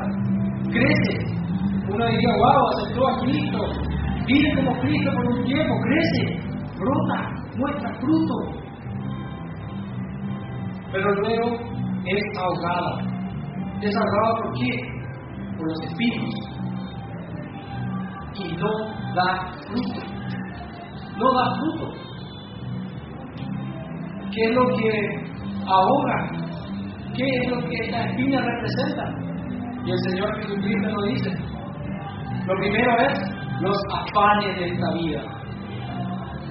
[0.71, 1.15] crece.
[1.89, 3.59] Uno diría, wow, aceptó a Cristo,
[4.27, 6.23] vive como Cristo por un tiempo, crece,
[6.79, 7.19] brota,
[7.57, 8.61] muestra fruto,
[10.93, 11.57] pero luego
[12.07, 13.01] es ahogada.
[13.81, 14.71] ¿Es ahogada por qué?
[15.57, 16.35] Por los espíritus.
[18.35, 18.71] Y no
[19.15, 20.10] da fruto.
[21.21, 21.87] No da fruto.
[24.33, 24.91] ¿Qué es lo que
[25.67, 26.19] ahoga?
[27.15, 29.05] ¿Qué es lo que esta espina representa?
[29.85, 31.31] Y el Señor Jesucristo nos dice.
[32.47, 33.19] Lo primero es
[33.61, 35.23] los afanes de esta vida.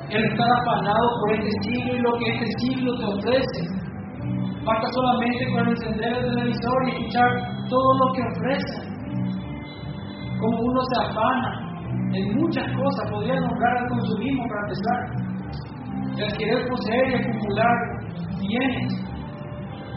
[0.09, 3.79] El estar afanado por este siglo y lo que este siglo te ofrece
[4.65, 7.29] Basta solamente con encender el televisor y escuchar
[7.69, 8.75] todo lo que ofrece.
[10.39, 11.68] Como uno se afana
[12.13, 15.29] en muchas cosas, podría nombrar al consumismo para empezar.
[16.17, 17.75] El querer poseer y acumular
[18.39, 19.09] bienes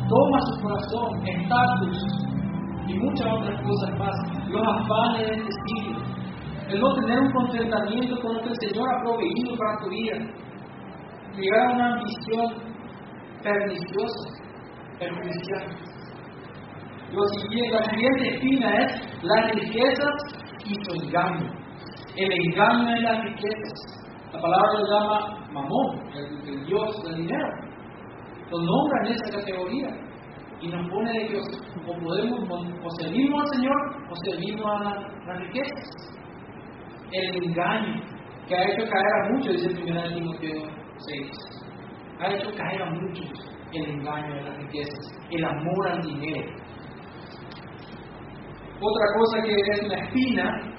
[0.08, 1.98] toma su corazón, estatus
[2.86, 4.48] y muchas otras cosas más.
[4.48, 6.00] Los afanes de este siglo.
[6.68, 10.16] El no tener un contentamiento con lo que el Señor ha proveído para tu vida.
[11.34, 12.72] Llegar a una ambición
[13.42, 14.42] perniciosa
[14.98, 15.74] cristiano.
[17.12, 20.04] Lo siguiente, la siguiente espina es la riqueza
[20.64, 21.61] y su engaño.
[22.16, 24.02] El engaño de las riquezas.
[24.32, 27.48] La palabra lo llama mamón, el, dios del dinero.
[28.50, 29.88] Lo nombra en esa categoría
[30.60, 33.76] y nos pone de que o podemos o servimos al Señor
[34.10, 36.12] o servimos a las riquezas.
[37.12, 38.02] El engaño
[38.46, 40.62] que ha hecho caer a muchos, dice el 1 Timoteo
[40.98, 41.30] 6.
[42.20, 43.28] Ha hecho caer a muchos
[43.72, 46.52] el engaño de las riquezas, el amor al dinero.
[48.80, 50.71] Otra cosa que es una espina,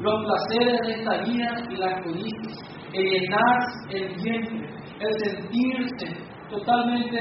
[0.00, 3.58] los placeres de esta vida y las codicias, el llenar
[3.90, 4.68] el vientre,
[5.00, 6.06] el sentirse
[6.50, 7.18] totalmente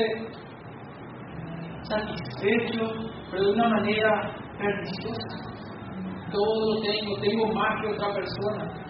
[1.84, 2.84] satisfecho,
[3.32, 5.58] pero de una manera perniciosa.
[6.32, 8.88] Todo lo tengo, tengo más que otra persona.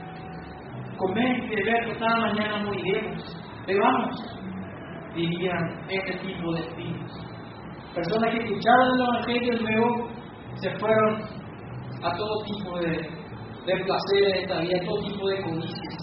[0.97, 3.23] Comer y beber, cada mañana moriremos.
[3.67, 4.15] Bebamos,
[5.15, 7.11] dirían este tipo de espíritus.
[7.93, 10.09] Personas que escucharon el Evangelio luego
[10.55, 11.21] se fueron
[12.03, 13.16] a todo tipo de,
[13.67, 15.97] de placeres de esta vida, a todo tipo de codicias.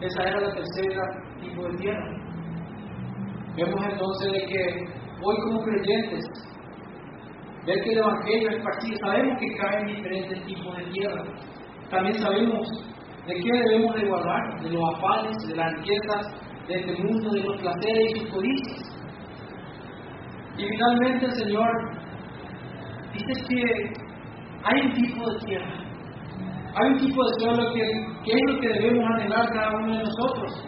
[0.00, 1.02] Esa era la tercera
[1.40, 2.20] tipo de tierra.
[3.56, 6.24] Vemos entonces de que hoy como creyentes,
[7.66, 11.24] ver que el Evangelio es partido, sabemos que caen diferentes tipos de tierra.
[11.90, 12.68] También sabemos
[13.26, 16.26] de qué debemos de guardar, de los afanes, de las riquezas,
[16.68, 19.00] de este mundo, de los placeres y sus codicias.
[20.56, 21.68] Y finalmente el Señor
[23.12, 23.64] dice que
[24.62, 25.89] hay un tipo de tierra,
[26.74, 30.64] hay un tipo de suelo que, es lo que debemos anhelar cada uno de nosotros.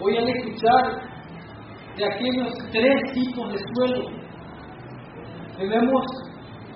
[0.00, 1.12] Hoy al escuchar
[1.96, 4.08] de aquellos tres tipos de suelo,
[5.58, 6.02] debemos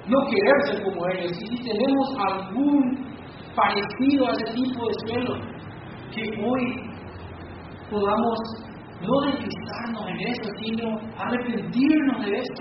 [0.09, 1.33] no querer ser como ellos.
[1.33, 3.07] Y si tenemos algún
[3.55, 5.35] parecido a ese tipo de suelo,
[6.13, 6.97] que hoy
[7.91, 8.39] podamos
[9.01, 12.55] no deslizarnos en eso, sino arrepentirnos de eso,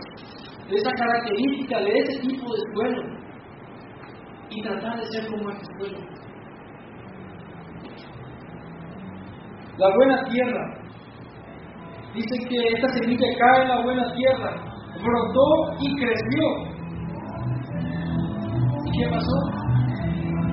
[0.70, 3.25] de esa característica, de ese tipo de suelo,
[4.50, 6.00] y tratar de ser como este suelo.
[9.78, 10.62] La buena tierra.
[12.14, 14.52] Dice que esta semilla cae en la buena tierra,
[15.04, 16.46] brotó y creció.
[18.86, 19.38] ¿Y qué pasó?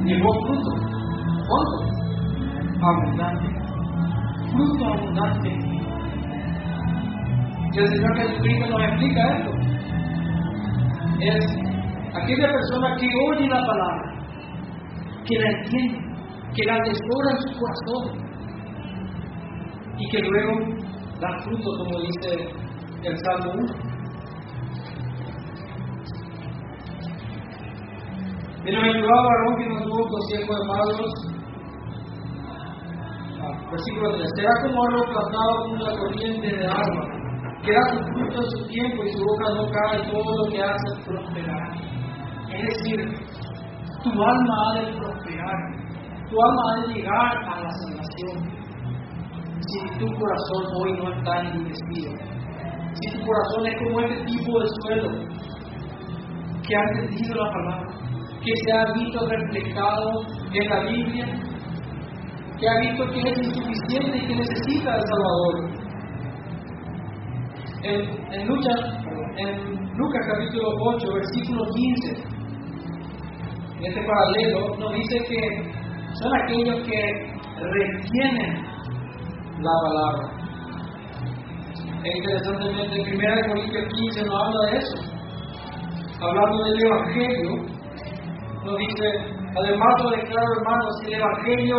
[0.05, 0.73] Llevó fruto.
[1.49, 1.77] ¿Cuánto?
[2.83, 3.49] Abundante.
[4.51, 5.51] Fruto abundante.
[7.75, 9.51] Y el Señor Jesucristo nos explica esto.
[11.21, 11.62] Es
[12.15, 14.23] aquella persona que oye la palabra,
[15.27, 15.99] que la entiende,
[16.55, 18.23] que la atesora en su corazón
[19.99, 20.53] y que luego
[21.21, 22.63] da fruto, como dice
[23.05, 23.93] el Salmo 1.
[28.65, 31.13] Bienaventurado varón que no tuvo consejo de malos.
[33.43, 34.31] Ah, versículo 3.
[34.37, 37.05] Será como árbol plantado con la corriente de agua,
[37.65, 40.63] que da su fruto en su tiempo y su boca no cae, todo lo que
[40.63, 41.92] hace prosperará.
[42.55, 42.99] Es decir,
[44.03, 45.59] tu alma ha de prosperar,
[46.29, 48.63] tu alma ha de llegar a la salvación
[49.69, 52.13] si tu corazón hoy no está endurecido,
[52.95, 55.09] si tu corazón es como este tipo de suelo
[56.67, 57.89] que ha entendido la palabra,
[58.43, 60.23] que se ha visto reflejado
[60.53, 61.27] en la Biblia,
[62.59, 65.83] que ha visto que es insuficiente y que necesita al Salvador.
[67.85, 68.81] En, en, Lucas,
[69.39, 72.32] en Lucas capítulo 8, versículo 15,
[73.85, 75.41] este paralelo, nos dice que
[76.21, 77.01] son aquellos que
[77.59, 78.63] retienen
[79.61, 80.43] la palabra.
[82.05, 84.97] E interesantemente, en 1 Corintios 15 nos habla de eso.
[86.21, 87.51] Hablando del Evangelio,
[88.65, 89.07] nos dice,
[89.57, 91.77] además lo declaro hermanos, el Evangelio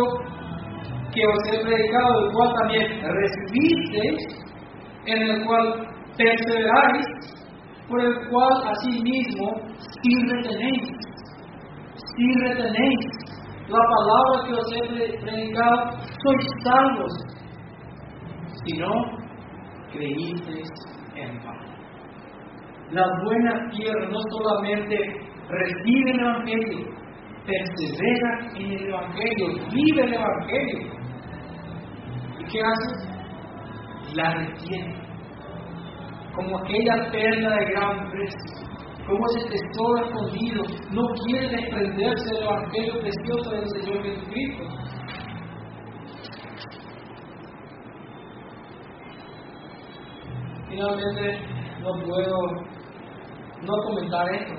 [1.12, 4.44] que os he predicado, el cual también recibisteis,
[5.06, 5.86] en el cual
[6.16, 7.06] perseveráis,
[7.88, 10.88] por el cual asimismo si retenéis,
[12.16, 13.06] si retenéis
[13.68, 17.12] la palabra que os he predicado, sois salvos
[18.64, 18.92] si no
[19.92, 20.68] creísteis
[21.16, 21.74] en paz.
[22.90, 24.96] La buena tierra no solamente
[25.48, 26.86] recibe el Evangelio,
[27.46, 30.92] persevera en el Evangelio, vive el Evangelio.
[32.38, 33.14] ¿Y qué hace?
[34.14, 35.02] La retiene.
[36.34, 38.73] Como aquella perla de gran precio,
[39.06, 44.64] como ese tesoro escondido, no quiere desprenderse del Evangelio precioso del Señor Jesucristo.
[50.68, 51.38] Finalmente,
[51.82, 52.36] no puedo
[53.62, 54.54] no comentar esto.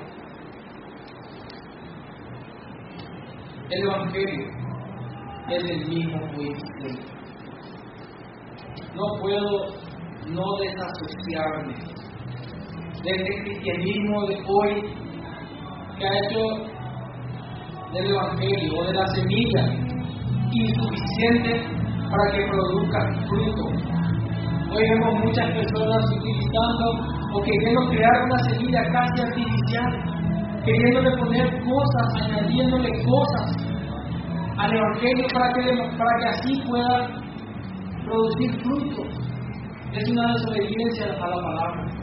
[3.71, 4.47] El Evangelio
[5.49, 7.15] es el mismo juicio.
[8.93, 9.65] No puedo
[10.27, 11.94] no desasociarme
[13.05, 14.81] de este cristianismo de hoy
[15.97, 16.41] que ha hecho
[17.93, 19.63] del Evangelio o de la semilla
[20.51, 21.61] insuficiente
[22.09, 22.99] para que produzca
[23.29, 23.95] fruto
[24.75, 26.85] Hoy vemos muchas personas utilizando
[27.33, 29.91] o queriendo crear una semilla casi artificial,
[30.65, 33.55] queriéndole poner cosas, añadiéndole cosas
[34.57, 37.07] al Evangelio para que, para que así pueda
[38.03, 39.03] producir fruto.
[39.93, 41.94] Es una desobediencia a la palabra.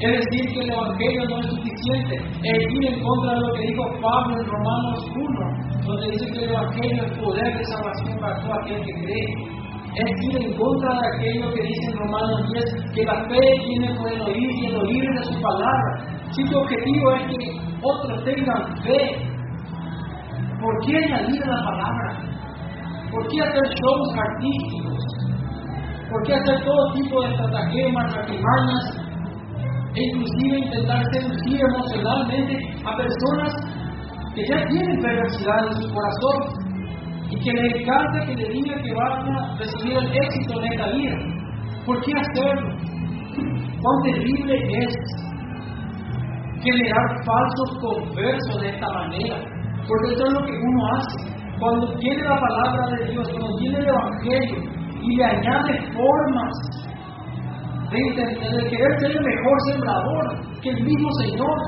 [0.00, 2.14] Es decir, que el Evangelio no es suficiente.
[2.42, 6.38] Es ir en contra de lo que dijo Pablo en Romanos 1, donde dice que
[6.44, 9.60] el Evangelio es poder de salvación para todo aquel que cree
[9.96, 13.94] es ir en contra de aquello que dice en Romanos 10, que la fe viene
[13.96, 15.90] por el oír y el oír de su palabra.
[16.30, 19.18] Si tu objetivo es que otros tengan fe,
[20.60, 22.22] ¿por qué añadir la palabra?
[23.10, 25.04] ¿Por qué hacer shows artísticos?
[26.08, 29.09] ¿Por qué hacer todo tipo de estratagemas, artimañas,
[29.94, 33.52] e inclusive intentar seducir emocionalmente a personas
[34.34, 36.70] que ya tienen perversidad en su corazón
[37.30, 40.90] y que les encanta que le digan que van a recibir el éxito en esta
[40.92, 41.16] vida?
[41.86, 42.70] ¿Por qué hacerlo?
[43.82, 44.94] ¿Cuán terrible es
[46.62, 49.36] generar falsos conversos de esta manera?
[49.88, 51.40] Porque eso es lo que uno hace.
[51.58, 54.58] Cuando tiene la palabra de Dios, cuando tiene el Evangelio
[55.02, 56.79] y le añade formas
[57.90, 61.58] de, querer ser el mejor sembrador que el mismo Señor,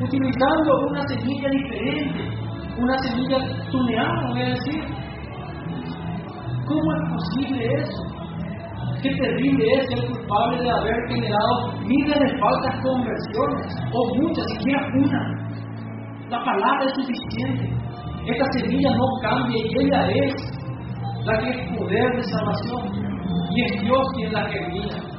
[0.00, 2.44] utilizando una semilla diferente,
[2.78, 3.38] una semilla
[3.70, 4.84] tuneada, voy a decir.
[6.66, 8.02] ¿Cómo es posible eso?
[9.02, 14.88] Qué terrible es ser culpable de haber generado miles de falsas conversiones, o muchas, siquiera
[14.94, 15.44] una.
[16.30, 17.70] La palabra es suficiente.
[18.26, 20.34] Esta semilla no cambia y ella es
[21.26, 23.04] la que es poder de salvación.
[23.50, 25.13] Y es Dios quien la germina.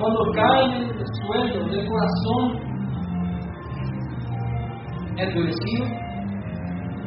[0.00, 2.42] Cuando cae en el suelo del corazón
[5.18, 5.84] endurecido,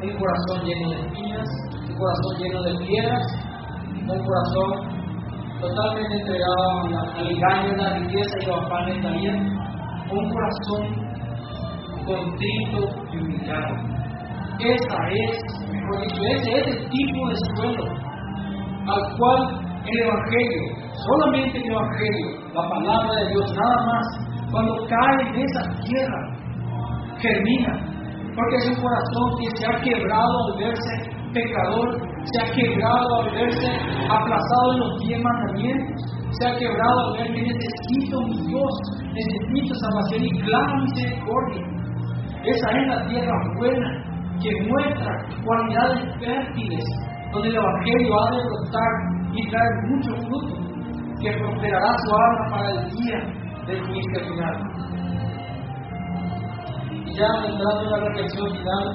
[0.04, 1.50] un corazón lleno de espinas,
[1.90, 3.26] un corazón lleno de piedras,
[3.98, 4.72] un corazón
[5.60, 6.66] totalmente entregado
[7.18, 9.34] al engaño, a la riqueza y los afanes vida,
[10.12, 10.84] un corazón
[12.06, 12.80] contrito
[13.12, 13.76] y humillado.
[14.60, 15.36] Esa es,
[15.72, 17.86] mejor dicho, ese es el tipo de suelo
[18.86, 19.42] al cual
[19.86, 24.06] el Evangelio, solamente el Evangelio, la palabra de Dios, nada más,
[24.52, 26.22] cuando cae en esa tierra,
[27.20, 27.74] germina,
[28.36, 33.32] porque es un corazón que se ha quebrado al verse pecador, se ha quebrado al
[33.32, 33.68] verse
[34.10, 38.72] aplazado en los diez mandamientos, se ha quebrado al ver que necesito mi Dios,
[39.14, 41.64] necesito salvación y clama misericordia.
[42.44, 45.12] Esa es la tierra buena que muestra
[45.46, 46.84] cualidades fértiles,
[47.32, 50.63] donde el Evangelio ha de brotar y traer mucho fruto,
[51.24, 53.20] que prosperará su alma para el día
[53.66, 54.58] del juicio final.
[56.92, 58.86] Y ya entrando en la reflexión final,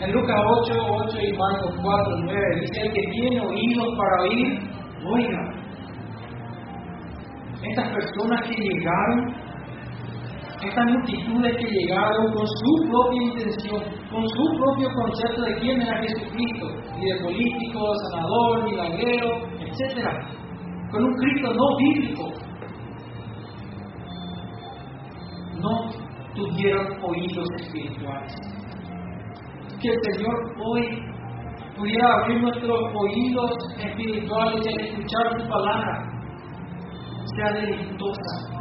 [0.00, 4.58] en Lucas 8, 8 y Marcos 4, 9, dice: El que tiene oídos para oír,
[5.06, 5.54] oiga.
[7.62, 9.48] Estas personas que llegaron
[10.60, 16.02] estas multitudes que llegaron con su propia intención, con su propio concepto de quién era
[16.02, 16.66] Jesucristo,
[17.00, 19.30] de político, sanador, milagrero,
[19.60, 20.06] etc.
[20.90, 22.24] Con un Cristo no bíblico.
[25.60, 25.90] No
[26.34, 28.34] tuvieron oídos espirituales.
[29.80, 30.34] Que el Señor
[30.64, 30.82] hoy
[31.76, 36.18] pudiera abrir nuestros oídos espirituales y al escuchar su palabra
[37.36, 38.58] sea deleitosa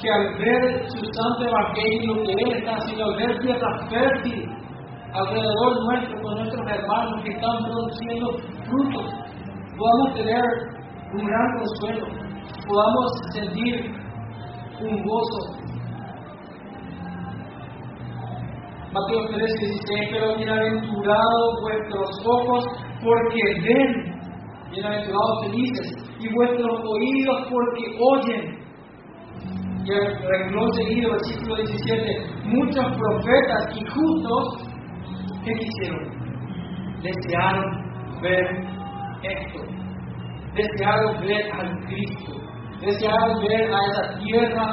[0.00, 4.56] que al ver su santo evangelio que Él está haciendo, al ver tierra fértil
[5.16, 8.30] alrededor nuestro, con nuestros hermanos que están produciendo
[8.68, 9.14] frutos,
[9.78, 10.42] podamos tener
[11.14, 12.06] un gran consuelo,
[12.66, 13.94] podamos sentir
[14.80, 15.66] un gozo.
[18.92, 22.64] Mateo 13 dice, pero bienaventurados vuestros ojos
[23.02, 24.20] porque ven,
[24.70, 28.56] bienaventurados felices, y vuestros oídos porque oyen
[29.86, 34.65] y el renglón seguido, versículo 17, muchos profetas y justos,
[35.46, 36.04] ¿qué quisieron?
[37.02, 38.46] Desearon ver
[39.22, 39.60] esto,
[40.54, 42.32] desearon ver al Cristo,
[42.80, 44.66] desearon ver a esa tierra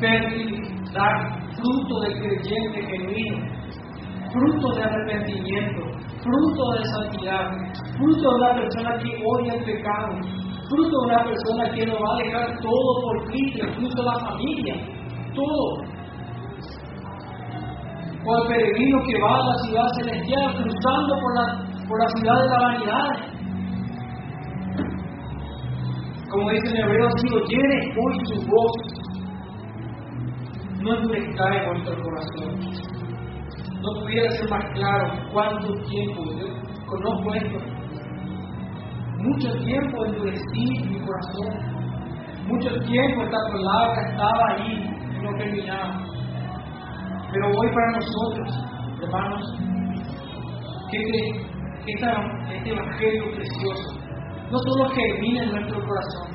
[0.00, 3.46] fértil dar fruto del creyente genuino,
[4.32, 5.82] fruto de arrepentimiento,
[6.22, 7.50] fruto de santidad,
[7.96, 10.08] fruto de una persona que odia el pecado,
[10.68, 14.74] fruto de una persona que no va a dejar todo por Cristo, incluso la familia,
[15.34, 15.93] todo.
[18.26, 21.44] O el peregrino que va a la ciudad celestial cruzando por la,
[21.88, 23.10] por la ciudad de la vanidad.
[26.30, 28.74] Como dice en hebreo, si oyeres hoy su voz,
[30.80, 32.52] no endurezca en vuestro corazón.
[33.82, 36.48] No pudiera ser más claro cuánto tiempo yo
[36.86, 37.74] conozco esto
[39.24, 41.48] mucho tiempo endurecí mi corazón.
[42.46, 44.84] Mucho tiempo esta palabra estaba ahí
[45.16, 46.04] y no terminaba.
[47.34, 48.48] Pero hoy para nosotros,
[49.02, 49.42] hermanos,
[50.92, 51.44] este,
[51.84, 53.98] este evangelio precioso
[54.52, 56.28] no solo germina en nuestro corazón,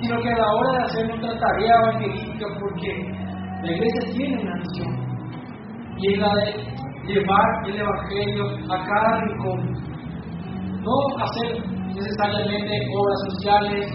[0.00, 2.90] sino que a la hora de hacer nuestra tarea evangelística, porque
[3.62, 4.92] la iglesia tiene una misión,
[5.98, 6.72] y es la de
[7.06, 9.60] llevar el evangelio a cada rincón.
[10.82, 11.62] No hacer
[11.94, 13.86] necesariamente obras sociales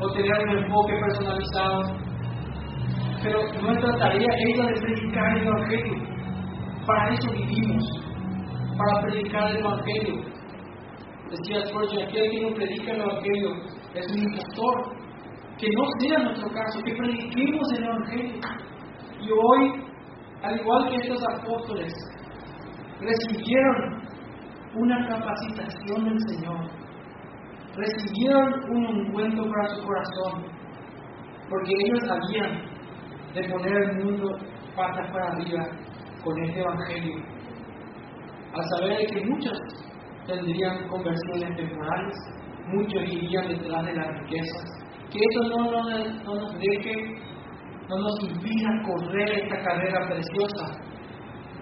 [0.00, 2.09] o tener un enfoque personalizado.
[3.22, 5.94] Pero nuestra tarea es la de predicar el Evangelio.
[6.86, 7.84] Para eso vivimos,
[8.78, 10.24] para predicar el Evangelio.
[11.30, 13.50] Decía Spurgeon, aquel que no predica el Evangelio
[13.94, 15.00] es un impostor.
[15.58, 18.40] Que no sea nuestro caso, que prediquemos el Evangelio.
[19.20, 19.84] Y hoy,
[20.42, 21.92] al igual que estos apóstoles,
[23.00, 24.00] recibieron
[24.76, 26.70] una capacitación del Señor,
[27.76, 30.44] recibieron un ungüento para su corazón,
[31.50, 32.69] porque ellos sabían
[33.34, 34.28] de poner el mundo
[34.76, 35.64] patas para arriba
[36.24, 37.14] con este Evangelio,
[38.52, 39.58] al saber que muchos
[40.26, 42.16] tendrían conversiones temporales,
[42.66, 44.64] muchos irían detrás de las riquezas,
[45.10, 45.70] que eso no,
[46.24, 46.94] no nos deje,
[47.88, 50.90] no nos impida correr esta carrera preciosa,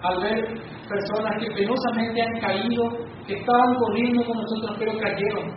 [0.01, 0.45] al ver
[0.87, 2.89] personas que penosamente han caído,
[3.27, 5.51] que estaban corriendo con nosotros pero cayeron,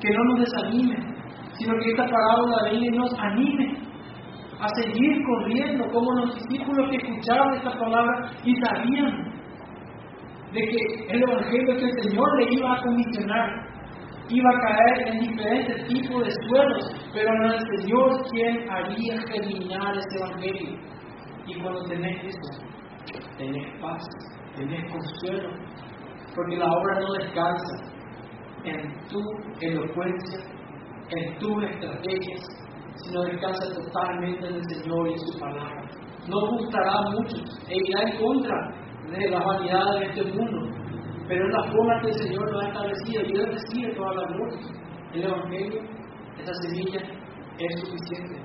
[0.00, 1.14] que no nos desanimen,
[1.58, 3.91] sino que esta parábola venga y nos anime
[4.62, 9.32] a seguir corriendo como los discípulos que escucharon esta palabra y sabían
[10.52, 13.72] de que el Evangelio que el Señor le iba a comisionar
[14.28, 19.94] iba a caer en diferentes tipos de suelos, pero era el Señor quien haría germinar
[19.96, 20.78] ese Evangelio.
[21.46, 22.64] Y cuando tenés eso,
[23.36, 24.02] tenés paz,
[24.56, 25.50] tenés consuelo,
[26.34, 27.92] porque la obra no descansa
[28.64, 29.20] en tu
[29.60, 30.38] elocuencia,
[31.10, 32.61] en tus estrategias,
[32.96, 35.82] sino descansa totalmente en el Señor y en su palabra.
[36.28, 37.36] No gustará mucho
[37.68, 38.56] e irá en contra
[39.10, 40.68] de las vanidades de este mundo,
[41.28, 44.28] pero es la forma que el Señor lo ha establecido y Él recibe toda la
[44.28, 44.58] gloria.
[45.14, 45.80] El Evangelio,
[46.38, 47.00] esta semilla,
[47.58, 48.40] es suficiente.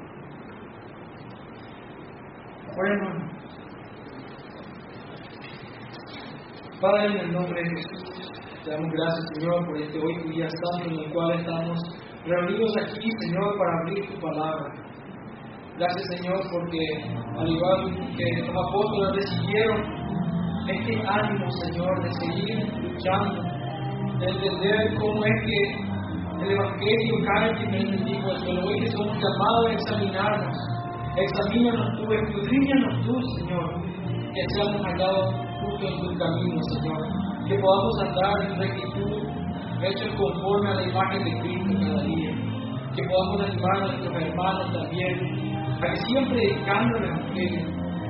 [2.76, 3.28] Bueno,
[6.82, 8.32] Padre, en el nombre de Jesús,
[8.64, 11.80] te damos gracias, Señor, por este hoy día santo en el cual estamos
[12.28, 14.74] reunidos aquí, Señor, para abrir tu palabra.
[15.78, 16.80] Gracias, Señor, porque
[17.38, 19.82] al igual que los apóstoles recibieron
[20.68, 23.42] este ánimo, Señor, de seguir luchando,
[24.20, 25.88] de entender cómo es que
[26.44, 28.66] el Evangelio cae en el de suelo.
[28.66, 30.58] Hoy que somos llamados a examinarnos,
[31.16, 33.82] examínanos tú, escudriñanos tú, Señor,
[34.34, 37.02] que seamos hallados justo en tu camino, Señor,
[37.48, 39.47] que podamos andar en rectitud,
[39.84, 42.32] hechos conforme a la imagen de Cristo cada día,
[42.96, 47.62] que podamos animar a nuestros hermanos también, a que siempre dedicando el Evangelio,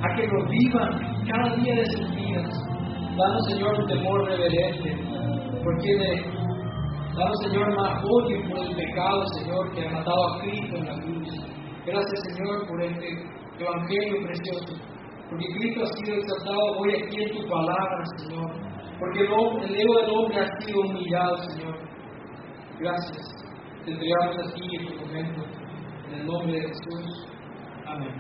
[0.02, 2.50] a que lo vivan cada día de sus vidas.
[3.18, 4.96] Danos, Señor, un temor reverente,
[5.64, 6.38] porque de
[7.18, 10.94] Danos, Señor, más odio por el pecado, Señor, que ha matado a Cristo en la
[11.02, 11.30] cruz.
[11.84, 13.08] Gracias, Señor, por este
[13.58, 14.76] Evangelio precioso.
[15.28, 18.52] Porque Cristo ha sido exaltado hoy aquí en tu palabra, Señor.
[19.00, 21.78] Porque el, el ego del hombre ha sido humillado, Señor.
[22.80, 23.28] Gracias.
[23.86, 25.42] Te entregamos a ti este momento.
[26.08, 27.28] En el nombre de Jesús.
[27.86, 28.16] Amén.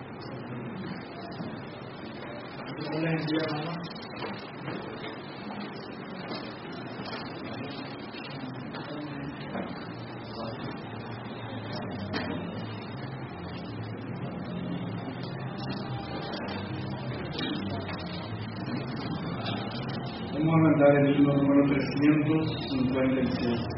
[20.77, 23.76] A mandar el número 356.